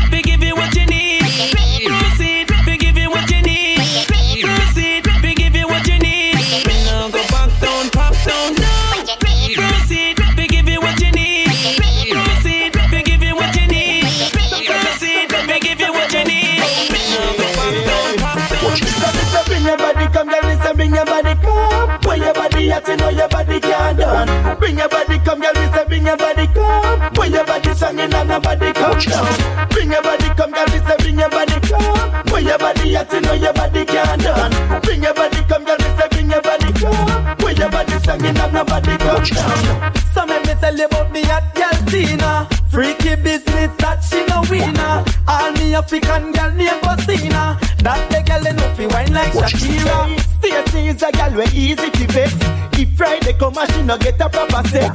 your 22.75 22.91
you 22.91 22.97
know 22.97 23.09
your 23.11 23.29
body 23.29 23.61
can't 23.61 23.99
done. 23.99 24.59
Bring 24.59 24.79
your 24.79 24.89
body 24.89 25.19
come, 25.19 25.41
girl, 25.41 25.53
me 25.55 25.67
say 25.73 25.85
bring 25.87 26.07
your 26.07 26.17
body 26.17 26.47
come. 26.49 27.13
When 27.15 27.33
your 27.33 27.45
body 27.45 27.75
strong 27.75 28.01
and 28.01 28.13
nobody 28.13 28.73
come 28.73 28.99
down. 28.99 29.69
Bring 29.71 29.91
your 29.93 30.03
body 30.03 30.29
come, 30.37 30.51
girl, 30.53 30.67
me 30.67 30.79
say 30.87 30.97
bring 30.99 31.19
your 31.19 31.31
body 31.31 31.61
come. 31.61 32.25
When 32.33 32.45
your 32.45 32.59
body 32.59 32.95
hot, 32.95 33.13
you 33.13 33.21
know 33.21 33.35
your 33.35 33.53
body 33.53 33.85
can't 33.85 34.23
done. 34.23 34.81
Bring 34.83 35.03
your 35.03 35.15
body 35.15 35.43
come, 35.49 35.65
girl, 35.65 35.77
me 35.79 35.89
say 35.99 36.09
bring 36.11 36.31
your 36.31 36.43
body 36.43 36.73
come. 36.73 37.37
When 37.39 37.57
your 37.57 37.71
body 37.71 37.99
strong 38.01 38.25
and 38.27 38.53
nobody 38.53 38.97
come 38.99 39.23
down. 39.23 39.93
So 40.15 40.25
let 40.25 40.47
me 40.47 40.55
tell 40.61 40.77
you 40.77 40.87
about 40.87 41.13
me 41.13 41.23
girl 41.23 41.79
Tina. 41.87 42.49
Freaky 42.71 43.15
business 43.17 43.71
that 43.79 44.03
she 44.03 44.25
no 44.27 44.43
winner. 44.51 45.05
All 45.29 45.53
me 45.53 45.75
African 45.75 46.33
girl 46.33 46.51
name 46.53 46.81
Bosina. 46.83 47.59
That 47.83 48.11
the 48.11 48.23
girl 48.27 48.47
enough 48.47 48.77
fi 48.77 48.87
wine 48.87 49.13
like 49.13 49.33
Shakira. 49.33 50.34
Stacy 50.75 50.89
is 50.89 51.03
a 51.05 51.13
girl 51.13 51.31
we 51.39 51.45
easy 51.55 51.89
to 51.89 52.05
vex. 52.11 52.35
If 52.75 52.91
Friday 52.99 53.33
come 53.39 53.57
and 53.57 53.71
she 53.71 53.83
no 53.83 53.97
get 53.97 54.21
a 54.21 54.29
proper 54.29 54.67
sex. 54.69 54.91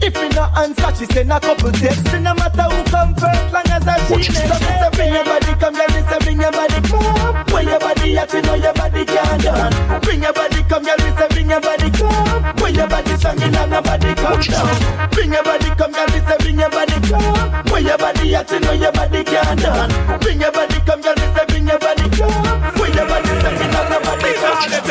If 0.00 0.14
me 0.16 0.28
no 0.32 0.48
answer, 0.56 0.88
she 0.96 1.04
send 1.12 1.30
a 1.30 1.38
couple 1.38 1.70
texts. 1.70 2.12
No 2.14 2.32
matter 2.32 2.64
who 2.64 2.82
come 2.88 3.12
first, 3.14 3.52
long 3.52 3.68
as 3.68 3.86
I 3.86 3.98
she 4.08 4.32
next. 4.32 4.48
So 4.48 4.88
bring 4.96 5.12
your 5.12 5.24
body 5.24 5.52
come, 5.60 5.74
me 5.76 6.00
say 6.08 6.18
bring 6.24 6.40
your 6.40 6.50
body 6.50 6.80
come. 6.88 7.44
When 7.52 7.68
your 7.68 7.78
body 7.78 8.14
hot, 8.16 8.32
you 8.32 8.40
know 8.40 8.54
your 8.54 8.72
body 8.72 9.04
can't 9.04 9.42
done. 9.42 10.00
Bring 10.00 10.22
your 10.22 10.32
body 10.32 10.62
come, 10.64 10.84
me 10.84 10.96
say 10.96 11.28
bring 11.28 11.50
your 11.50 11.60
body 11.60 11.90
come. 11.92 12.56
When 12.64 12.74
your 12.74 12.88
body 12.88 13.12
you 13.12 13.50
know 13.52 13.66
nobody 13.66 14.14
come 14.14 14.40
down. 14.40 15.10
Bring 15.12 15.32
your 15.32 15.44
body 15.44 15.68
come, 15.76 15.92
me 15.92 16.18
say 16.24 16.36
bring 16.40 16.58
your 16.58 16.70
body 16.70 16.98
come. 17.04 17.64
When 17.68 17.84
your 17.84 17.98
body 17.98 18.32
hot, 18.32 18.50
you 18.50 18.60
know 18.60 18.72
your 18.72 18.92
body 18.92 19.24
can't 19.24 19.60
done. 19.60 20.20
Bring 20.20 20.40
your 20.40 20.52
body 20.52 20.80
come, 20.88 21.00
me 21.04 21.26
say 21.36 21.44
bring 21.52 21.68
your 21.68 21.78
body 21.78 21.97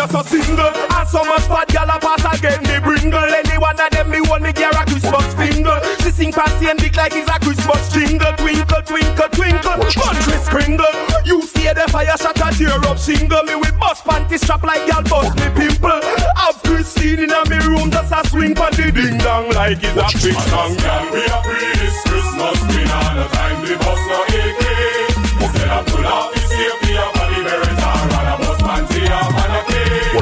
just 0.07 0.29
so 0.29 0.41
single. 0.41 0.67
And 0.67 1.07
so 1.07 1.23
much 1.23 1.43
fat 1.47 1.67
gal 1.69 1.89
a 1.89 1.99
pass 1.99 2.23
again 2.37 2.63
the 2.63 2.81
bringle. 2.81 3.19
Any 3.19 3.57
one 3.57 3.79
of 3.79 3.89
them 3.91 4.09
me 4.09 4.21
want 4.21 4.43
me 4.43 4.53
gear 4.53 4.71
a 4.71 4.85
Christmas 4.85 5.33
fingle 5.35 5.79
She 6.01 6.11
sing 6.11 6.31
fancy 6.31 6.67
and 6.67 6.79
big 6.79 6.95
like 6.95 7.13
it's 7.13 7.29
a 7.29 7.39
Christmas 7.39 7.91
jingle. 7.91 8.33
Twinkle, 8.37 8.81
twinkle, 8.83 9.29
twinkle. 9.31 9.77
Country 9.87 10.37
skringle 10.43 10.93
You 11.25 11.41
see 11.43 11.67
the 11.67 11.87
fire 11.91 12.17
shot 12.17 12.39
a 12.39 12.55
tear 12.55 12.79
up 12.87 12.97
single 12.97 13.43
Me 13.43 13.55
with 13.55 13.77
bust 13.79 14.03
panty 14.05 14.37
strap 14.39 14.63
like 14.63 14.85
gal 14.87 15.03
bust 15.03 15.35
me 15.37 15.49
pimple. 15.55 16.01
Have 16.35 16.61
Christine 16.63 17.27
in 17.27 17.31
a 17.31 17.43
me 17.49 17.57
room 17.67 17.91
just 17.91 18.13
a 18.13 18.27
swing 18.27 18.55
pan 18.55 18.71
the 18.73 18.91
ding 18.91 19.17
dong 19.19 19.49
like 19.51 19.79
it's 19.81 19.97
a 19.97 20.07
big 20.23 20.37
song 20.47 20.75
Gal 20.77 21.11
we 21.11 21.25
a 21.25 21.37
pre 21.43 22.06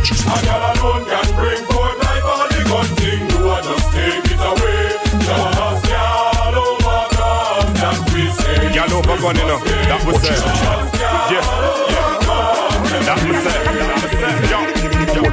this. 0.10 0.22
A 0.26 0.38
gal 0.46 0.64
alone 0.72 1.06
can 1.06 1.28
bring 1.36 1.64
forth 1.66 1.98
life 2.04 2.26
all 2.26 2.48
the 2.48 2.62
gun 2.70 2.88
thing 3.00 3.22
Do 3.30 3.50
I 3.50 3.62
just 3.62 3.88
take 3.94 4.32
it 4.34 4.42
away 4.52 4.98
Just 5.26 5.86
gal 5.90 6.56
over 6.56 7.02
guns 7.16 7.80
that 7.82 7.98
we 8.14 8.24
say 8.32 8.74
Gal 8.74 8.92
over 8.94 9.18
gun, 9.22 9.36
you 9.36 9.46
know, 9.50 9.60
that 9.90 10.02
was 10.06 10.24
it. 10.24 10.42
Yeah, 11.32 11.42
that 13.06 13.20
was 13.26 13.46
it. 13.46 13.54
That. 14.22 14.36
Yo, 14.52 14.60
yo. 15.16 15.26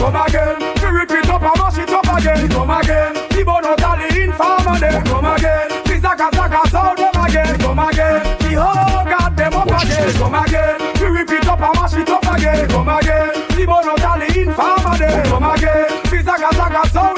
Come 0.00 0.16
again, 0.16 0.58
we 0.82 0.88
rip 0.90 1.10
it 1.10 1.28
up 1.28 1.42
and 1.42 1.58
mash 1.58 1.78
it 1.78 1.90
up 1.90 2.08
again. 2.18 2.48
Come 2.48 2.70
again, 2.70 3.14
the 3.30 3.42
bono 3.44 3.74
tally 3.76 4.22
informer 4.22 4.78
them. 4.78 5.04
Come 5.04 5.24
again, 5.26 5.68
the 5.84 5.94
zaka 6.00 6.30
zaka 6.30 6.68
sound 6.70 6.98
them 6.98 7.24
again. 7.24 7.58
Come 7.58 7.78
again, 7.78 8.22
the 8.40 8.54
whole 8.60 9.04
god 9.04 9.36
them 9.36 9.54
up 9.54 9.66
again. 9.82 10.12
Come 10.14 10.34
again, 10.34 10.76
we 11.00 11.06
rip 11.08 11.30
it 11.30 11.46
up 11.46 11.60
and 11.60 11.74
mash 11.74 11.94
it 11.94 12.08
up 12.08 12.24
again. 12.36 12.68
Come 12.68 12.88
again, 12.88 12.99
zaka 16.70 17.09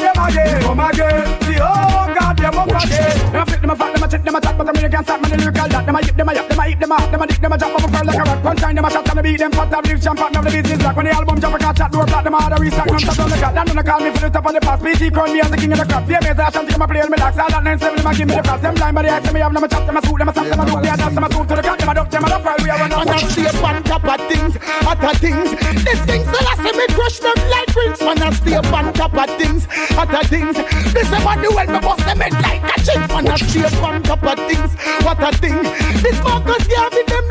a 3.73 3.75
a 3.75 3.77
fat, 3.77 3.95
them 3.95 4.05
a 4.05 4.09
chip, 4.09 4.23
them 4.25 4.35
a 4.37 4.41
chat, 4.41 4.59
but 4.59 4.65
them 4.65 4.75
really 4.77 4.91
can't 4.93 5.07
stop 5.07 5.21
me. 5.23 5.29
The 5.33 5.37
lyrical 5.37 5.69
that 5.69 5.87
them 5.87 5.97
a 5.97 6.01
yip, 6.03 6.17
them 6.17 6.29
a 6.29 6.33
yap, 6.35 6.49
them 6.49 6.61
a 6.61 6.65
hip, 6.69 6.79
them 6.79 6.93
a 6.93 6.97
them 7.09 7.23
a 7.23 7.27
dick, 7.27 7.41
them 7.41 7.53
a 7.53 7.57
jump 7.59 7.75
up 7.75 7.85
a 7.85 7.89
pearl 7.89 8.05
like 8.05 8.21
a 8.21 8.25
rock. 8.29 8.41
Punchline 8.43 8.75
them 8.77 8.85
a 8.85 8.91
shot, 8.91 9.05
them 9.05 9.19
a 9.19 9.23
beat, 9.23 9.39
them 9.39 9.53
fat, 9.53 9.71
them 9.71 9.85
live 9.89 10.03
champ, 10.03 10.19
them 10.19 10.45
the 10.45 10.51
business 10.53 10.79
black. 10.79 10.97
When 10.97 11.07
the 11.07 11.13
album 11.13 11.41
jump, 11.41 11.55
I 11.55 11.59
can't 11.59 11.77
chat, 11.77 11.93
door 11.93 12.07
flat, 12.07 12.25
them 12.25 12.35
a 12.35 12.39
hard 12.41 12.53
a 12.53 12.57
restock, 12.61 12.87
non 12.93 13.01
stop 13.01 13.19
on 13.19 13.31
the 13.33 13.37
cat. 13.41 13.53
Them 13.55 13.67
gonna 13.73 13.85
call 13.85 14.01
me 14.01 14.11
for 14.13 14.21
the 14.21 14.31
top 14.31 14.47
of 14.47 14.53
the 14.53 14.61
pass. 14.61 14.79
PT 14.83 15.03
crown 15.13 15.33
me 15.33 15.41
as 15.41 15.51
the 15.51 15.57
king 15.57 15.73
of 15.73 15.79
the 15.81 15.87
crop. 15.89 16.05
Yeah, 16.09 16.21
me 16.21 16.29
as 16.29 16.39
a 16.39 16.45
shanty, 16.53 16.73
come 16.73 16.83
a 16.83 16.87
play 16.89 17.01
and 17.01 17.11
me 17.11 17.17
lax. 17.17 17.33
All 17.39 17.49
that 17.49 17.63
nine 17.65 17.79
seven, 17.79 17.97
them 17.97 18.07
a 18.07 18.13
give 18.13 18.29
me 18.29 18.35
the 18.37 18.43
props. 18.43 18.63
Them 18.63 18.75
blind 18.75 18.95
by 18.95 19.03
the 19.03 19.11
eyes, 19.13 19.23
them 19.25 19.33
me 19.33 19.41
have 19.41 19.53
them 19.53 19.65
a 19.65 19.69
chop, 19.69 19.85
them 19.87 19.97
a 19.97 20.01
scoot, 20.03 20.19
them 20.21 20.29
a 20.29 20.33
stamp, 20.33 20.49
them 20.53 20.61
a 20.61 20.65
dope, 20.69 20.83
they 20.83 20.93
a 20.93 20.97
dance, 20.97 21.15
them 21.17 21.25
a 21.25 21.29
scoot 21.33 21.47
to 21.49 21.55
the 21.57 21.63
cat, 21.63 21.79
them 21.81 21.89
a 21.89 21.95
duck, 21.95 22.09
them 22.13 22.25
a 22.25 22.29
duck, 22.29 22.45
while 22.45 22.61
we 22.61 22.69
are 22.69 22.79
run 22.79 22.93
on. 22.93 23.07
Man, 23.09 23.17
I 23.17 23.29
stay 23.33 23.49
on 23.49 23.83
top 23.89 24.05
of 24.05 24.21
things, 24.29 24.53
other 24.85 25.15
things. 25.17 25.49
These 25.81 26.03
things 26.05 26.27
that 26.29 26.45
I 26.45 26.55
say 26.61 26.73
me 26.77 26.87
crush 26.93 27.19
them 27.25 27.39
like 27.49 27.73
rings. 27.73 28.01
Man, 28.05 28.21
I 28.21 28.29
stay 28.37 28.57
on 28.61 28.85
top 28.93 29.17
of 29.17 29.31
things, 29.41 29.65
other 29.97 30.25
things. 30.29 30.57
This 30.93 31.09
is 31.09 31.11
the 31.11 31.19
well 31.25 31.71
me 31.73 31.81
bust 31.81 32.05
them 32.05 32.21
head 32.21 32.37
like 32.45 32.52
a 32.93 32.99
chin. 32.99 33.09
Man, 33.09 33.29
I 33.29 33.37
stay 33.37 33.65
on 33.83 34.03
top 34.03 34.23
of 34.23 34.39
things, 34.49 34.75
what 35.05 35.23
a 35.23 35.37
thing. 35.39 35.63
This 36.03 36.23
Marcus 36.23 36.67
Garvey 36.69 37.03
them 37.07 37.22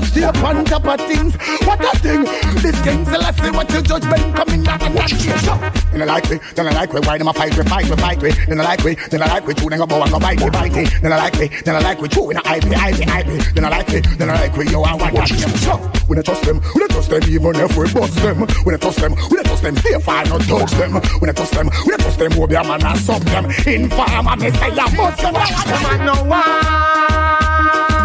links. 0.00 0.14
Man, 0.16 0.34
I 0.34 0.58
on 0.58 0.64
top 0.64 0.86
of 0.86 1.00
things, 1.06 1.34
what 1.66 1.80
a 1.80 1.98
thing. 1.98 2.24
This 2.62 2.80
King 2.82 3.04
Selassie, 3.04 3.50
what 3.50 3.70
your 3.70 3.82
judgment 3.82 4.34
coming 4.36 4.62
down 4.62 4.82
and 4.82 4.94
not 4.94 5.10
here. 5.10 5.38
So, 5.38 5.56
Then 5.92 6.02
I 6.02 6.04
like 6.04 6.30
me, 6.30 6.38
then 6.54 6.66
I 6.66 6.72
like 6.72 6.92
me. 6.92 7.00
Why 7.00 7.18
them 7.18 7.28
a 7.28 7.32
fight 7.32 7.56
we, 7.56 7.64
fight 7.64 7.88
we, 7.88 7.96
fight 7.96 8.22
we. 8.22 8.30
Then 8.32 8.60
I 8.60 8.64
like 8.64 8.84
me, 8.84 8.94
then 9.10 9.22
I 9.22 9.26
like 9.26 9.46
we. 9.46 9.54
Two 9.54 9.68
them 9.68 9.78
go 9.78 9.86
bow 9.86 10.02
and 10.02 10.10
go 10.10 10.18
bite 10.18 10.40
me, 10.40 10.50
bite 10.50 10.72
me. 10.72 10.84
Then 11.02 11.12
I 11.12 11.16
like 11.16 11.38
me, 11.38 11.48
then 11.64 11.76
I 11.76 11.80
like 11.80 12.00
we. 12.00 12.08
Two 12.08 12.30
in 12.30 12.36
a 12.36 12.40
IP, 12.40 12.64
IP, 12.64 13.00
IP. 13.06 13.54
Then 13.54 13.64
I 13.64 13.68
like 13.68 13.88
me, 13.88 14.00
then 14.00 14.30
I 14.30 14.34
like 14.34 14.56
we. 14.56 14.68
Yo, 14.70 14.82
I 14.82 14.94
want 14.94 15.14
that. 15.14 15.28
So, 15.28 15.90
we 16.08 16.14
don't 16.14 16.24
trust 16.24 16.42
them, 16.44 16.60
we 16.74 16.80
don't 16.80 16.90
trust 16.90 17.10
them 17.10 17.22
even 17.28 17.56
if 17.56 17.76
we 17.76 17.92
bust 17.92 18.16
them. 18.16 18.40
We 18.64 18.70
don't 18.72 18.80
trust 18.82 18.98
them, 18.98 19.14
we 19.30 19.36
don't 19.36 19.46
trust 19.46 19.62
them. 19.62 19.76
Stay 19.76 19.98
far, 20.00 20.24
not 20.26 20.40
touch 20.42 20.72
them. 20.72 20.94
We 21.20 21.26
don't 21.26 21.36
trust 21.36 21.52
them, 21.52 21.70
we 21.84 21.90
don't 21.90 22.00
trust 22.00 22.18
them. 22.18 22.32
Who 22.32 22.46
be 22.46 22.54
a 22.54 22.64
man 22.64 22.84
and 22.84 22.98
sub 22.98 23.22
them. 23.22 23.44
Inform 23.66 24.28
and 24.28 24.40
they 24.40 24.50
say 24.50 24.70
I 24.70 24.94
must 24.96 25.18
them. 25.22 25.34
Man, 25.34 26.06
no 26.06 26.24
want, 26.24 28.03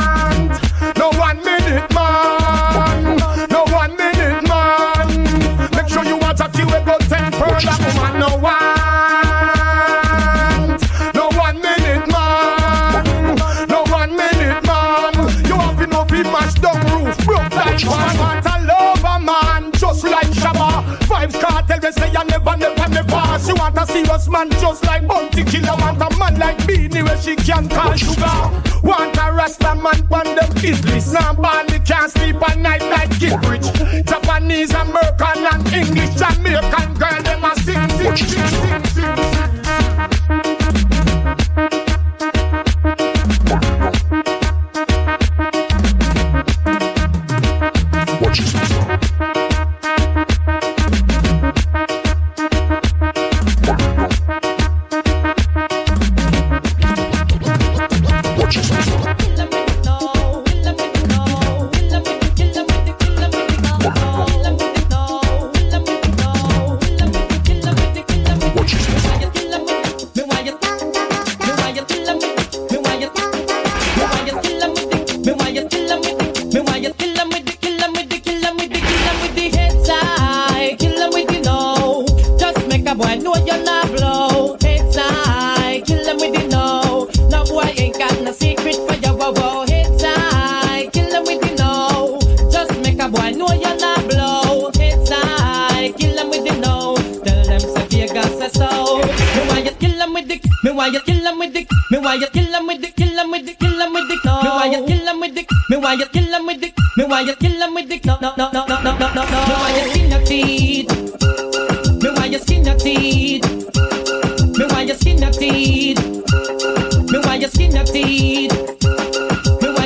a 23.79 23.85
serious 23.85 24.27
man 24.27 24.49
just 24.51 24.83
like 24.85 25.07
Bounty 25.07 25.43
Killer. 25.43 25.75
Want 25.79 26.01
a 26.01 26.17
man 26.17 26.37
like 26.37 26.67
Beenie 26.67 27.01
where 27.03 27.17
she 27.21 27.35
can 27.35 27.69
call 27.69 27.95
sugar. 27.95 28.39
Want 28.83 29.17
a 29.17 29.31
Rasta 29.31 29.75
man 29.75 30.01
on 30.11 30.35
them 30.35 30.51
kids 30.55 30.83
list. 30.85 31.13
Now 31.13 31.33
Barney 31.33 31.79
can't 31.79 32.11
sleep 32.11 32.41
at 32.49 32.57
night 32.57 32.81
like 32.81 33.17
Gilbridge. 33.19 33.71
Japanese, 34.05 34.71
American 34.71 35.45
and 35.51 35.73
English, 35.73 36.15
Jamaican 36.15 36.93
girl, 36.95 37.21
them 37.23 37.43
a 37.45 37.55
sing, 37.55 37.89
sing, 37.89 38.17
sing, 38.17 38.47
sing, 38.47 38.85
sing. 38.85 39.15
sing. 39.15 39.48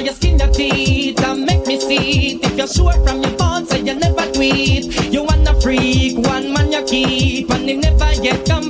you 0.06 0.12
skin 0.12 0.40
your 0.40 0.50
teeth 0.50 1.20
and 1.24 1.46
make 1.46 1.66
me 1.66 1.80
see 1.80 2.36
it. 2.36 2.46
If 2.46 2.58
you're 2.58 2.68
sure 2.68 2.94
from 3.06 3.22
your 3.22 3.38
phone, 3.38 3.66
say 3.66 3.80
you 3.80 3.96
never 3.96 4.32
tweet. 4.32 5.14
You 5.14 5.24
wanna 5.24 5.60
freak, 5.62 6.18
one 6.18 6.54
man 6.54 6.72
you 6.72 6.84
keep, 6.84 7.50
and 7.52 7.70
he 7.70 7.76
never 7.76 8.12
yet 8.22 8.46
come. 8.46 8.63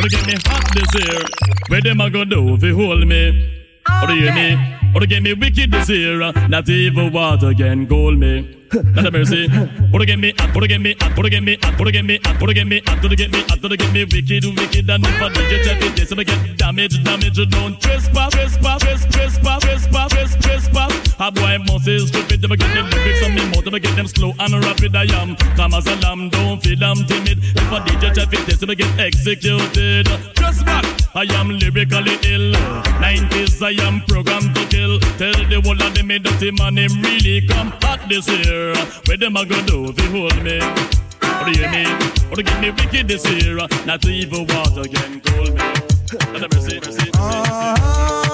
Or 0.00 0.08
det 0.08 0.26
me 0.26 0.34
hot 0.46 0.64
this 0.72 0.94
year. 0.94 1.20
Where 1.68 1.82
them 1.82 2.00
a 2.00 2.08
go 2.08 2.24
do 2.24 2.54
if 2.54 2.62
you 2.62 2.74
hold 2.74 3.06
me? 3.06 3.50
Oh, 3.86 4.06
they 4.06 4.14
hear 4.14 4.32
me? 4.32 4.56
Or 4.94 5.00
they 5.00 5.06
get 5.06 5.22
me 5.22 5.34
wicked 5.34 5.70
this 5.70 5.90
year. 5.90 6.32
Not 6.48 6.66
even 6.70 7.12
water 7.12 7.52
can 7.52 7.86
call 7.86 8.12
me. 8.16 8.59
Let 8.72 9.04
have 9.04 9.12
mercy. 9.12 9.48
Put 9.90 10.02
again 10.02 10.20
me, 10.20 10.32
and 10.38 10.52
put 10.52 10.62
again 10.62 10.80
me, 10.80 10.94
and 11.00 11.14
put 11.16 11.26
again 11.26 11.44
me, 11.44 11.58
and 11.60 11.76
put 11.76 11.88
again 11.88 12.06
me, 12.06 12.20
and 12.22 12.38
put 12.38 12.50
again 12.50 12.68
me, 12.68 12.80
and 12.86 13.00
put 13.00 13.12
again 13.12 13.30
me, 13.32 13.42
and 13.50 13.60
put 13.60 13.72
again 13.72 13.92
me, 13.92 14.04
wicked, 14.04 14.44
wicked, 14.44 14.90
and 14.90 15.02
never 15.02 15.28
did 15.34 15.50
you 15.50 15.64
check 15.64 15.82
it. 15.82 15.96
This 15.96 16.10
and 16.12 16.20
again, 16.20 16.56
damage, 16.56 17.02
damage, 17.02 17.50
don't 17.50 17.80
trespass, 17.80 18.30
trespass, 18.30 18.82
trespass, 18.82 19.10
trespass, 19.10 19.62
trespass, 19.64 20.36
trespass. 20.36 21.14
A 21.18 21.32
boy 21.32 21.58
must 21.66 21.88
is 21.88 22.08
stupid, 22.08 22.42
them 22.42 22.52
again, 22.52 22.72
them 22.74 22.90
lyrics 22.90 23.24
on 23.24 23.34
me, 23.34 23.44
more 23.50 23.62
them 23.62 23.74
again, 23.74 23.96
them 23.96 24.06
slow 24.06 24.32
and 24.38 24.64
rapid 24.64 24.94
I 24.94 25.04
am. 25.20 25.34
calm 25.56 25.74
as 25.74 25.86
a 25.88 25.96
lamb, 25.96 26.28
don't 26.28 26.62
feel 26.62 26.84
I'm 26.84 27.04
timid. 27.06 27.38
If 27.42 27.72
I 27.72 27.84
did 27.84 28.02
you 28.02 28.14
check 28.14 28.32
it, 28.32 28.46
this 28.46 28.62
and 28.62 28.70
again, 28.70 29.00
executed. 29.00 30.06
Trespass. 30.36 31.00
I 31.12 31.24
am 31.40 31.48
lyrically 31.58 32.16
ill. 32.22 32.54
90s, 33.02 33.60
I 33.62 33.72
am 33.84 34.00
programmed 34.06 34.54
to 34.54 34.64
kill. 34.66 35.00
Tell 35.18 35.34
the 35.50 35.60
world 35.66 35.80
that 35.80 35.94
they 35.96 36.02
made 36.02 36.22
that 36.22 36.38
the 36.38 36.52
man 36.52 36.78
him 36.78 37.02
really 37.02 37.46
come 37.48 37.72
hot 37.82 38.08
this 38.08 38.28
year 38.28 38.59
year. 38.60 38.74
Where 39.06 39.16
them 39.16 39.36
a 39.36 39.44
go 39.44 39.60
do 39.66 39.92
if 39.96 40.10
hold 40.10 40.42
me? 40.42 40.58
What 40.60 41.52
do 41.52 41.60
you 41.60 41.68
mean? 41.68 41.94
What 42.28 42.36
do 42.36 42.42
give 42.42 42.60
me 42.60 42.70
wicked 42.70 43.08
this 43.08 43.24
year? 43.30 43.56
Not 43.86 44.04
even 44.04 44.46
water 44.46 44.84
can 44.88 45.20
cool 45.20 45.50
me. 45.52 45.62
Let 46.32 46.50
them 46.50 46.60
see, 46.60 46.80
see, 46.80 46.92
see, 46.92 47.04
see. 47.04 47.10
Ah. 47.14 48.29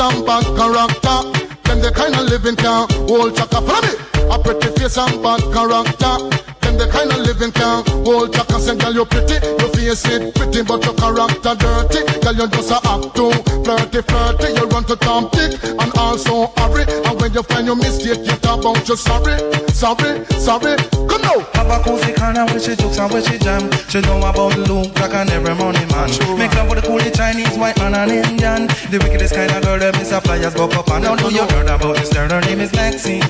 And 0.00 0.24
bad 0.24 0.44
character. 0.56 1.18
Them 1.64 1.80
the 1.80 1.92
kind 1.94 2.14
of 2.14 2.24
living 2.28 2.56
can 2.56 2.88
hold 3.06 3.36
chaka. 3.36 3.60
Follow 3.60 3.82
me. 3.84 3.92
A 4.32 4.38
pretty 4.38 4.68
face 4.80 4.96
and 4.96 5.22
bad 5.22 5.42
character. 5.52 6.14
Them 6.60 6.78
the 6.78 6.88
kind 6.90 7.12
of 7.12 7.20
living 7.20 7.52
can 7.52 7.84
hold 8.04 8.32
chaka. 8.32 8.58
Say, 8.58 8.76
girl, 8.76 8.94
you 8.94 9.04
pretty, 9.04 9.36
your 9.60 9.68
face 9.74 10.04
it 10.06 10.34
pretty, 10.34 10.62
but 10.62 10.84
your 10.84 10.94
character 10.94 11.54
dirty. 11.54 12.09
Girl, 12.30 12.46
you 12.46 12.48
just 12.52 12.70
a 12.70 12.78
act 12.86 13.16
too 13.16 13.32
flirty, 13.64 14.02
flirty. 14.02 14.54
You 14.54 14.66
run 14.68 14.84
to 14.84 14.94
Tom 14.94 15.28
Dick 15.32 15.58
and 15.64 15.90
also 15.98 16.46
hurry. 16.58 16.84
And 16.86 17.20
when 17.20 17.32
you 17.34 17.42
find 17.42 17.66
your 17.66 17.74
mistake, 17.74 18.18
you 18.22 18.36
talk 18.38 18.60
about 18.60 18.88
you 18.88 18.94
sorry, 18.94 19.34
sorry, 19.72 20.24
sorry. 20.38 20.76
Come 21.10 21.22
now. 21.22 21.40
Have 21.54 21.70
a 21.70 21.82
cozy 21.82 22.12
corner 22.12 22.46
where 22.46 22.60
she 22.60 22.76
jokes 22.76 22.98
and 22.98 23.12
where 23.12 23.22
she 23.22 23.36
jam. 23.38 23.68
She 23.88 24.00
know 24.02 24.18
about 24.18 24.56
Luke 24.56 24.94
like 25.00 25.14
an 25.14 25.30
every 25.30 25.54
money 25.56 25.84
man. 25.90 26.10
Make 26.38 26.54
love 26.54 26.70
with 26.70 26.84
a 26.84 26.86
coolie 26.86 27.12
Chinese, 27.12 27.58
white 27.58 27.76
man 27.78 27.94
and 27.94 28.12
Indian. 28.12 28.68
The 28.90 29.00
wickedest 29.02 29.34
kind 29.34 29.50
of 29.50 29.62
girl 29.64 29.78
that 29.80 29.98
miss 29.98 30.14
flyers 30.14 30.54
buck 30.54 30.74
up 30.76 30.88
and 30.90 31.02
now 31.02 31.16
do 31.16 31.34
you 31.34 31.42
heard 31.42 31.66
about 31.66 31.96
this 31.96 32.12
girl? 32.12 32.28
Her 32.28 32.40
name 32.42 32.60
is 32.60 32.72
Maxine. 32.72 33.22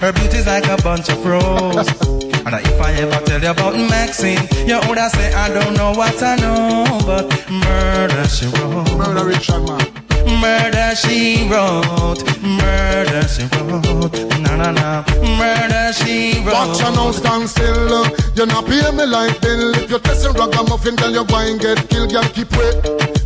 Her 0.00 0.12
beauty's 0.12 0.46
like 0.46 0.66
a 0.68 0.80
bunch 0.82 1.10
of 1.10 1.22
roses. 1.22 2.24
and 2.46 2.54
if 2.66 2.80
I 2.80 2.92
ever 2.94 3.24
tell 3.26 3.42
you 3.42 3.50
about 3.50 3.74
Maxine, 3.76 4.38
you 4.66 4.78
would 4.88 4.98
say 5.10 5.32
I 5.34 5.48
don't 5.52 5.74
know 5.74 5.92
what 5.92 6.22
I 6.22 6.36
know, 6.36 6.98
but 7.06 7.26
murder 7.50 8.28
she 8.28 8.46
wrote. 8.46 8.96
Murder 8.96 9.24
Richard 9.26 9.62
man. 9.66 10.07
Murder 10.26 10.94
she 10.96 11.46
wrote, 11.50 12.22
murder 12.42 13.22
she 13.28 13.44
wrote, 13.54 14.12
na 14.40 14.56
na 14.56 14.70
na, 14.70 15.02
murder 15.36 15.92
she 15.92 16.40
wrote. 16.44 16.54
Watch 16.54 16.80
and 16.82 16.96
now 16.96 17.10
stand 17.10 17.48
still. 17.48 17.92
uh, 17.94 18.10
You 18.34 18.46
not 18.46 18.66
pay 18.66 18.90
me 18.92 19.04
like 19.06 19.40
bill. 19.40 19.74
If 19.76 19.90
you 19.90 19.98
test 19.98 20.24
a 20.26 20.30
ragamuffin, 20.32 20.96
girl, 20.96 21.10
you 21.10 21.24
go 21.24 21.36
and 21.38 21.60
get 21.60 21.88
killed, 21.88 22.12
girl, 22.12 22.22
keep 22.34 22.50
wait. 22.56 22.74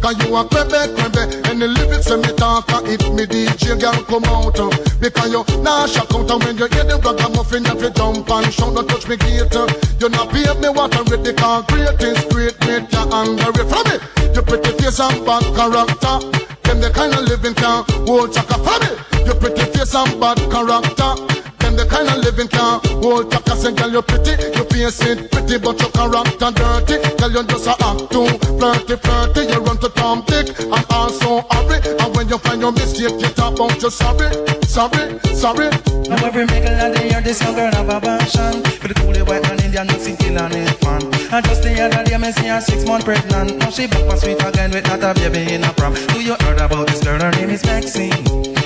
Cause 0.00 0.18
you 0.24 0.34
a 0.34 0.44
crebe, 0.44 0.94
crebe. 0.96 1.22
And 1.50 1.62
the 1.62 1.68
lyrics 1.68 2.08
when 2.10 2.20
me 2.22 2.32
talk, 2.34 2.70
uh, 2.72 2.82
it 2.86 3.02
me 3.12 3.26
DJ, 3.26 3.78
girl, 3.80 3.94
come 4.04 4.24
out. 4.24 4.58
uh, 4.58 4.70
Because 5.00 5.30
you 5.32 5.44
nah 5.62 5.86
shock 5.86 6.12
out. 6.14 6.30
And 6.30 6.42
when 6.44 6.56
you 6.58 6.66
hear 6.72 6.84
the 6.84 6.96
ragamuffin, 6.98 7.66
if 7.66 7.82
you 7.82 7.90
jump 7.90 8.28
and 8.30 8.52
shout, 8.52 8.74
don't 8.74 8.88
touch 8.88 9.06
me 9.08 9.16
gate. 9.16 9.54
uh, 9.54 9.66
You 10.00 10.08
not 10.08 10.30
pay 10.30 10.48
me 10.60 10.68
what 10.70 10.94
I 10.96 11.02
read, 11.10 11.24
the 11.24 11.32
concrete 11.34 12.00
is 12.02 12.24
great, 12.32 12.56
make 12.66 12.90
you 12.90 13.04
angry. 13.12 13.64
From 13.68 13.84
me, 13.90 13.96
you 14.34 14.42
pretty 14.42 14.70
face 14.82 14.98
and 15.00 15.24
bad 15.26 15.44
character. 15.54 16.51
Them 16.64 16.80
the 16.80 16.90
kind 16.90 17.14
of 17.14 17.24
living 17.24 17.54
can 17.54 17.84
hold 18.06 18.32
chaka 18.32 18.54
for 18.54 18.78
me. 18.80 19.24
You 19.26 19.34
pretty 19.34 19.62
face 19.72 19.94
and 19.94 20.20
bad 20.20 20.38
character. 20.50 21.41
Them 21.72 21.88
the 21.88 21.94
kind 21.94 22.08
of 22.08 22.18
living 22.18 22.48
can 22.48 22.80
hold 23.00 23.32
chaka. 23.32 23.56
Say, 23.56 23.72
girl, 23.72 23.90
you're 23.90 24.02
pretty, 24.02 24.36
you 24.36 24.64
face 24.68 25.00
it 25.08 25.30
pretty, 25.32 25.56
but 25.56 25.80
your 25.80 25.88
character 25.88 26.50
dirty. 26.52 26.96
Girl, 27.16 27.32
you 27.32 27.42
just 27.48 27.66
a 27.66 27.72
act 27.80 28.12
too 28.12 28.28
flirty, 28.60 28.96
flirty. 29.00 29.40
You 29.48 29.60
run 29.64 29.78
to 29.78 29.88
Tom 29.88 30.22
Dick 30.26 30.52
and 30.60 30.84
also 30.90 31.40
hurry. 31.48 31.80
And 31.96 32.14
when 32.14 32.28
you 32.28 32.36
find 32.38 32.60
your 32.60 32.72
mistake, 32.72 33.16
you 33.16 33.28
talk 33.32 33.54
about 33.54 33.80
you 33.80 33.88
sorry, 33.88 34.28
sorry, 34.68 35.18
sorry. 35.32 35.70
Now 36.12 36.26
every 36.26 36.44
middle 36.44 36.76
of 36.76 36.92
the 36.92 37.08
year, 37.08 37.22
this 37.22 37.40
young 37.40 37.54
girl 37.54 37.72
have 37.72 37.88
a 37.88 38.00
passion 38.00 38.60
For 38.76 38.88
the 38.88 38.94
coolie 38.94 39.26
white 39.26 39.42
man 39.44 39.60
Indian 39.64 39.86
mixing 39.86 40.16
kill 40.16 40.36
and 40.36 40.52
it 40.52 40.68
fun 40.82 41.00
And 41.32 41.44
just 41.46 41.62
the 41.62 41.80
other 41.80 42.04
day, 42.04 42.18
me 42.18 42.32
see 42.32 42.48
her 42.48 42.60
six 42.60 42.84
month 42.84 43.04
pregnant 43.04 43.56
Now 43.58 43.70
she 43.70 43.86
back 43.86 44.10
for 44.10 44.16
sweet 44.18 44.42
again 44.42 44.72
with 44.72 44.84
not 44.88 45.02
a 45.02 45.14
baby 45.14 45.54
in 45.54 45.64
a 45.64 45.72
prom 45.72 45.94
Do 45.94 46.20
you 46.20 46.34
heard 46.40 46.58
about 46.58 46.88
this 46.88 47.02
girl? 47.02 47.20
Her 47.20 47.30
name 47.30 47.50
is 47.50 47.64
Maxine 47.64 48.12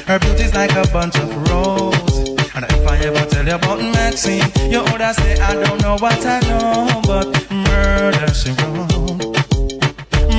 Her 0.07 0.19
beauty's 0.19 0.55
like 0.55 0.73
a 0.73 0.89
bunch 0.91 1.17
of 1.19 1.51
roses 1.51 2.16
And 2.57 2.65
if 2.65 2.89
I 2.89 2.97
ever 3.05 3.27
tell 3.29 3.47
you 3.47 3.55
about 3.55 3.81
Maxine 3.81 4.43
You 4.71 4.81
would 4.81 5.03
say 5.17 5.39
I 5.39 5.53
don't 5.63 5.83
know 5.83 5.97
what 6.01 6.25
I 6.25 6.41
know 6.49 7.03
But 7.05 7.29
murder 7.53 8.33
she 8.33 8.51
wrote. 8.57 9.37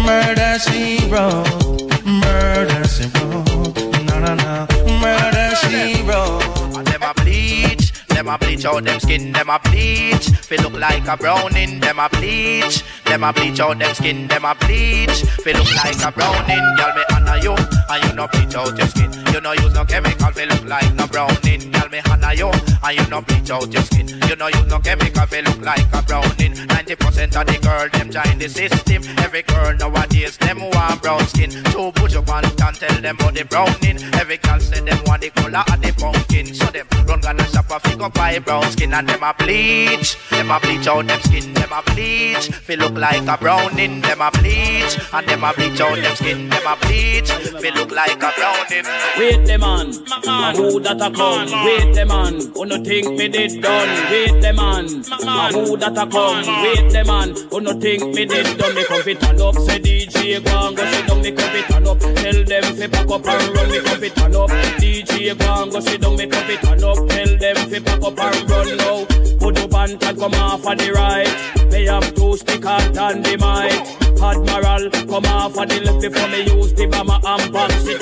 Murder 0.04 0.58
she 0.58 0.98
wrote. 1.12 2.06
Murder 2.06 2.88
she 2.88 3.06
wrote. 3.14 3.78
No, 4.08 4.18
no, 4.20 4.34
no 4.34 4.68
Murder 5.00 5.56
she 5.62 6.02
wrote. 6.04 6.58
Them 6.86 7.04
a 7.04 7.14
bleach, 7.14 7.92
them 8.08 8.28
a 8.28 8.38
bleach 8.38 8.66
out 8.66 8.84
them 8.84 9.00
skin, 9.00 9.32
them 9.32 9.50
a 9.50 9.60
bleach. 9.60 10.30
Feel 10.30 10.62
look 10.64 10.74
like 10.74 11.08
a 11.08 11.18
browning, 11.18 11.80
them 11.80 12.00
a 12.00 12.10
bleach. 12.10 12.84
Them 13.06 13.24
a 13.24 13.32
bleach 13.32 13.60
out 13.60 13.78
them 13.78 13.94
skin, 13.94 14.28
them 14.28 14.46
a 14.46 14.56
bleach. 14.56 15.24
Feel 15.44 15.58
look 15.58 15.76
like 15.76 16.04
a 16.04 16.12
browning, 16.12 16.76
girl 16.78 16.96
me 16.96 17.04
honor 17.14 17.38
you, 17.44 17.54
and 17.54 18.04
you 18.04 18.14
no 18.14 18.28
bleach 18.28 18.56
out 18.56 18.78
your 18.78 18.88
skin. 18.88 19.12
You 19.34 19.42
no 19.42 19.52
use 19.54 19.74
no 19.74 19.86
chemical, 19.86 20.32
feel 20.32 20.48
look 20.48 20.66
like 20.66 20.94
no 20.96 21.06
browning, 21.08 21.72
girl 21.88 22.02
me 22.02 22.12
honor 22.12 22.34
you, 22.34 22.50
and 22.84 22.98
you 22.98 23.08
no 23.10 23.22
bleach 23.22 23.50
out 23.50 23.72
your 23.72 23.82
skin. 23.84 24.08
You 24.08 24.36
know 24.36 24.48
you 24.48 24.64
no 24.66 24.80
chemical, 24.80 25.26
feel 25.26 25.44
look 25.44 25.62
like 25.62 25.86
a 25.94 26.02
browning. 26.04 26.54
Ninety 26.68 26.96
percent 26.96 27.36
of 27.36 27.46
the 27.48 27.58
girl 27.60 27.90
them 27.90 28.12
join 28.12 28.38
the 28.38 28.50
system. 28.50 29.04
Every 29.20 29.44
girl 29.44 29.76
nowadays 29.76 30.38
them 30.38 30.60
want 30.60 31.02
brown 31.02 31.26
skin. 31.28 31.52
Two 31.72 31.92
push 31.94 32.16
up 32.16 32.30
and 32.30 32.58
can 32.58 32.74
tell 32.74 33.02
them 33.02 33.16
about 33.16 33.34
the 33.34 33.44
browning. 33.46 33.98
Every 34.16 34.38
girl 34.38 34.60
say 34.60 34.82
them 34.82 35.00
want 35.06 35.22
the 35.22 35.30
color 35.30 35.64
of 35.68 35.82
the 35.82 35.94
pumpkin. 35.98 36.54
So 36.54 36.66
them 36.68 36.88
run 37.08 37.22
gonna 37.22 37.46
shop 37.48 37.72
a 37.72 37.80
figure 37.80 38.10
buy 38.10 38.40
brown 38.40 38.70
skin 38.72 38.94
and 38.94 39.08
them 39.08 39.24
a 39.24 39.34
bleach. 39.34 40.18
Them 40.30 40.52
a 40.52 40.60
bleach 40.60 40.88
out 40.88 41.08
them 41.08 41.22
skin, 41.22 41.54
them 41.54 41.72
a 41.72 41.82
bleach. 41.92 42.48
Feel 42.66 42.80
look 42.80 42.96
like 42.96 43.28
a 43.28 43.38
browning, 43.38 44.02
them 44.02 44.22
a 44.22 44.32
bleach. 44.32 44.98
And 45.14 45.28
them 45.28 45.44
a 45.44 45.54
bleach 45.54 45.80
out 45.80 45.96
them 45.96 46.16
skin, 46.16 46.50
them 46.50 46.68
a 46.68 46.76
bleach. 46.82 47.32
Feel 47.32 47.74
look 47.74 47.92
like 47.92 48.22
a 48.22 48.32
browning. 48.38 48.86
Wait 49.18 49.46
the 49.46 49.58
man, 49.58 49.90
a 50.28 50.56
who 50.56 50.80
that 50.80 51.02
a 51.02 51.12
come? 51.12 51.66
Wait 51.66 51.77
the 51.94 52.06
man, 52.06 52.34
who 52.54 52.66
no 52.66 52.84
think 52.84 53.08
me 53.18 53.28
did 53.28 53.62
done? 53.62 53.90
Wait 54.10 54.42
the 54.42 54.54
man, 54.54 54.86
a 54.86 55.52
who 55.54 55.78
that 55.78 55.98
a 55.98 56.06
come? 56.08 56.46
Wait 56.64 56.92
the 56.92 57.04
man, 57.06 57.36
who 57.50 57.62
no 57.62 57.80
think 57.80 58.04
me 58.16 58.26
did 58.26 58.58
done? 58.58 58.76
Me 58.76 58.84
come 58.86 59.02
fit 59.04 59.20
turn 59.20 59.42
up, 59.42 59.56
say 59.56 59.80
DJ 59.80 60.44
go 60.44 60.68
and 60.68 60.78
go 60.78 60.86
sit. 60.86 61.08
Me 61.18 61.32
come 61.32 61.52
fit 61.52 61.66
turn 61.68 61.88
up, 61.88 62.00
tell 62.00 62.44
them 62.44 62.64
fi 62.76 62.88
pack 62.88 63.10
up 63.10 63.28
and 63.28 63.56
run. 63.56 63.70
Me 63.72 63.80
come 63.82 64.00
fit 64.00 64.16
turn 64.16 64.36
up, 64.36 64.50
DJ 64.80 65.38
go 65.38 65.64
and 65.64 65.72
go 65.72 65.80
sit. 65.80 66.02
Me 66.02 66.28
come 66.28 66.46
fit 66.46 66.62
turn 66.62 66.84
up, 66.84 66.98
tell 67.08 67.38
them 67.38 67.58
fi 67.70 67.80
pack 67.80 68.04
up 68.04 68.20
and 68.20 68.50
run 68.50 68.78
now. 68.78 69.06
Put 69.40 69.58
up 69.60 69.74
and 69.74 70.00
come 70.00 70.34
off 70.34 70.66
on 70.66 70.78
the 70.78 70.92
right. 70.92 71.72
Me 71.72 71.86
have 71.86 72.14
two 72.16 72.38
stick 72.38 72.66
out 72.66 72.98
and 72.98 73.26
the 73.26 73.38
mic. 73.38 73.98
Admiral, 74.20 74.90
come 75.06 75.26
off 75.26 75.58
on 75.58 75.68
the 75.68 75.80
left 75.82 76.02
before 76.02 76.28
me 76.30 76.42
use 76.42 76.74
the 76.74 76.88
bomber 76.88 77.20
and 77.24 77.54
box 77.54 77.74
it 77.86 78.02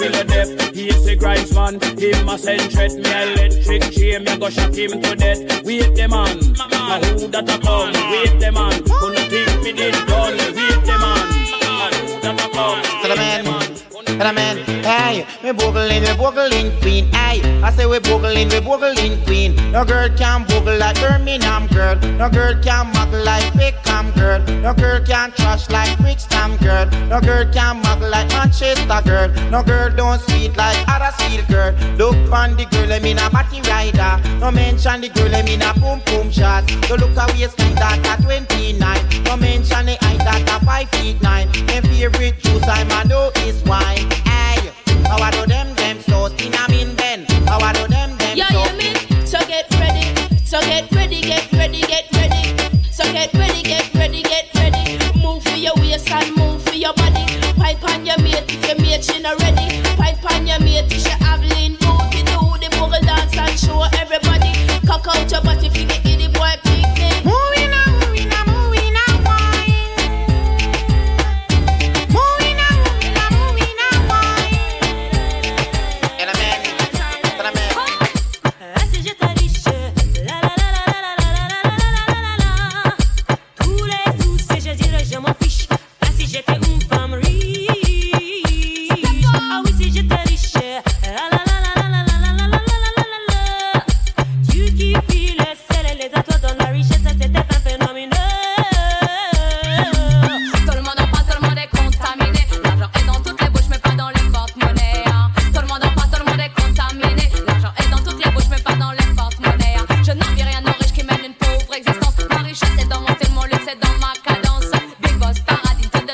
the 1.17 1.25
death. 1.25 1.51
He 1.51 1.51
is 1.51 1.51
the 1.51 1.51
grinds 1.51 1.53
man, 1.55 1.79
him 1.97 2.29
a 2.29 2.37
send 2.37 2.71
threat. 2.71 2.93
Me 2.93 3.33
electric 3.33 3.91
chain, 3.91 4.23
me 4.23 4.37
go 4.37 4.49
shock 4.49 4.75
him 4.75 5.01
to 5.01 5.15
death. 5.15 5.63
Wait 5.63 5.95
the 5.95 6.07
man, 6.07 6.37
a 6.37 7.05
who 7.07 7.27
that 7.27 7.49
a 7.49 7.59
come? 7.59 7.93
Wait 8.11 8.39
the 8.39 8.51
man, 8.51 8.73
who 8.83 9.13
no 9.13 9.21
think 9.29 9.63
me 9.63 9.71
did 9.73 10.07
done? 10.07 10.37
Wait 10.37 10.81
the 10.85 10.97
man, 10.97 11.27
a 11.61 11.95
who 11.95 12.19
that 12.21 12.41
a 12.41 12.49
come? 12.49 12.81
To 13.01 13.07
the 13.07 13.15
man, 13.15 13.75
to 14.05 14.17
the 14.17 14.33
man, 14.33 14.74
hey, 15.05 15.25
we 15.43 15.49
boogling, 15.57 16.01
we 16.01 16.13
boogling 16.21 16.81
queen, 16.81 17.05
hey. 17.13 17.61
I 17.61 17.71
say 17.71 17.85
we 17.85 17.99
boogling, 17.99 18.51
we 18.51 18.59
boogling 18.59 19.23
queen. 19.25 19.55
No 19.71 19.85
girl 19.85 20.09
can 20.17 20.45
boogle 20.45 20.79
like 20.79 20.99
Birmingham 20.99 21.67
girl. 21.67 21.95
No 22.19 22.29
girl 22.29 22.53
can 22.61 22.91
muggle 22.93 23.23
like 23.23 23.53
Beckham 23.53 24.13
girl. 24.15 24.39
No 24.61 24.73
girl 24.73 25.03
can 25.05 25.31
trash 25.31 25.69
like 25.69 25.97
Brixton 25.99 26.57
girl. 26.57 26.85
No 27.07 27.21
girl 27.21 27.45
can 27.51 27.81
muggle 27.83 28.09
like 28.09 28.29
Manchester 28.29 29.01
girl. 29.05 29.29
No 29.49 29.63
girl 29.63 29.89
don't 29.95 30.19
sweet 30.21 30.55
like 30.57 30.77
Huddersfield 30.87 31.47
girl. 31.47 31.71
Look 31.97 32.31
on 32.31 32.55
the 32.57 32.65
girl, 32.65 32.91
I 32.91 32.99
mean 32.99 33.19
a 33.19 33.29
body 33.29 33.61
rider. 33.69 34.13
No 34.39 34.51
mention 34.51 35.01
the 35.01 35.09
girl, 35.09 35.35
I 35.35 35.41
mean 35.43 35.61
a 35.61 35.73
boom 35.73 36.01
boom 36.05 36.31
shot. 36.31 36.69
So 36.87 36.95
look 36.95 37.17
at 37.17 37.31
waistline 37.33 37.75
that 37.75 38.05
at 38.05 38.23
29. 38.23 39.23
No 39.23 39.37
mention 39.37 39.85
the 39.85 39.97
height 40.01 40.19
that 40.19 40.61
a 40.61 40.65
5 40.65 40.89
feet 40.89 41.21
9. 41.21 41.51
Them 41.67 41.83
favorite 41.83 42.39
juice 42.39 42.67
I'm 42.67 42.91
a 42.91 43.07
know 43.07 43.31
is 43.45 43.63
wine. 43.63 44.34
How 45.09 45.29
do 45.31 45.45
them 45.45 45.73
them 45.75 45.99
so 46.01 46.25
in 46.43 46.53
a 46.53 46.67
mean 46.69 46.95
Ben. 46.95 47.25
How 47.47 47.71
do 47.73 47.87
them 47.87 48.17
them 48.17 48.37
Yeah, 48.37 48.49
so. 48.49 48.63
you 48.65 48.77
mean? 48.77 49.25
So 49.25 49.39
get 49.47 49.65
ready. 49.79 50.05
So 50.45 50.59
get 50.61 50.91
ready, 50.91 51.21
get 51.21 51.51
ready, 51.53 51.81
get 51.81 52.05
ready. 52.13 52.43
So 52.91 53.03
get 53.11 53.33
ready, 53.33 53.61
get 53.63 53.93
ready, 53.93 54.21
get 54.23 54.53
ready. 54.55 54.97
Move 55.21 55.43
for 55.43 55.57
your 55.57 55.73
waist 55.77 56.09
and 56.11 56.35
move 56.35 56.61
for 56.63 56.73
your 56.75 56.93
body. 56.93 57.25
Pipe 57.57 57.83
on 57.83 58.05
your 58.05 58.17
mate 58.19 58.43
if 58.47 58.67
your 58.67 58.77
mate 58.79 59.03
she 59.03 59.19
not 59.21 59.39
ready. 59.41 59.74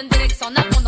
donne 0.01 0.19
des 0.19 0.27
leçons, 0.27 0.80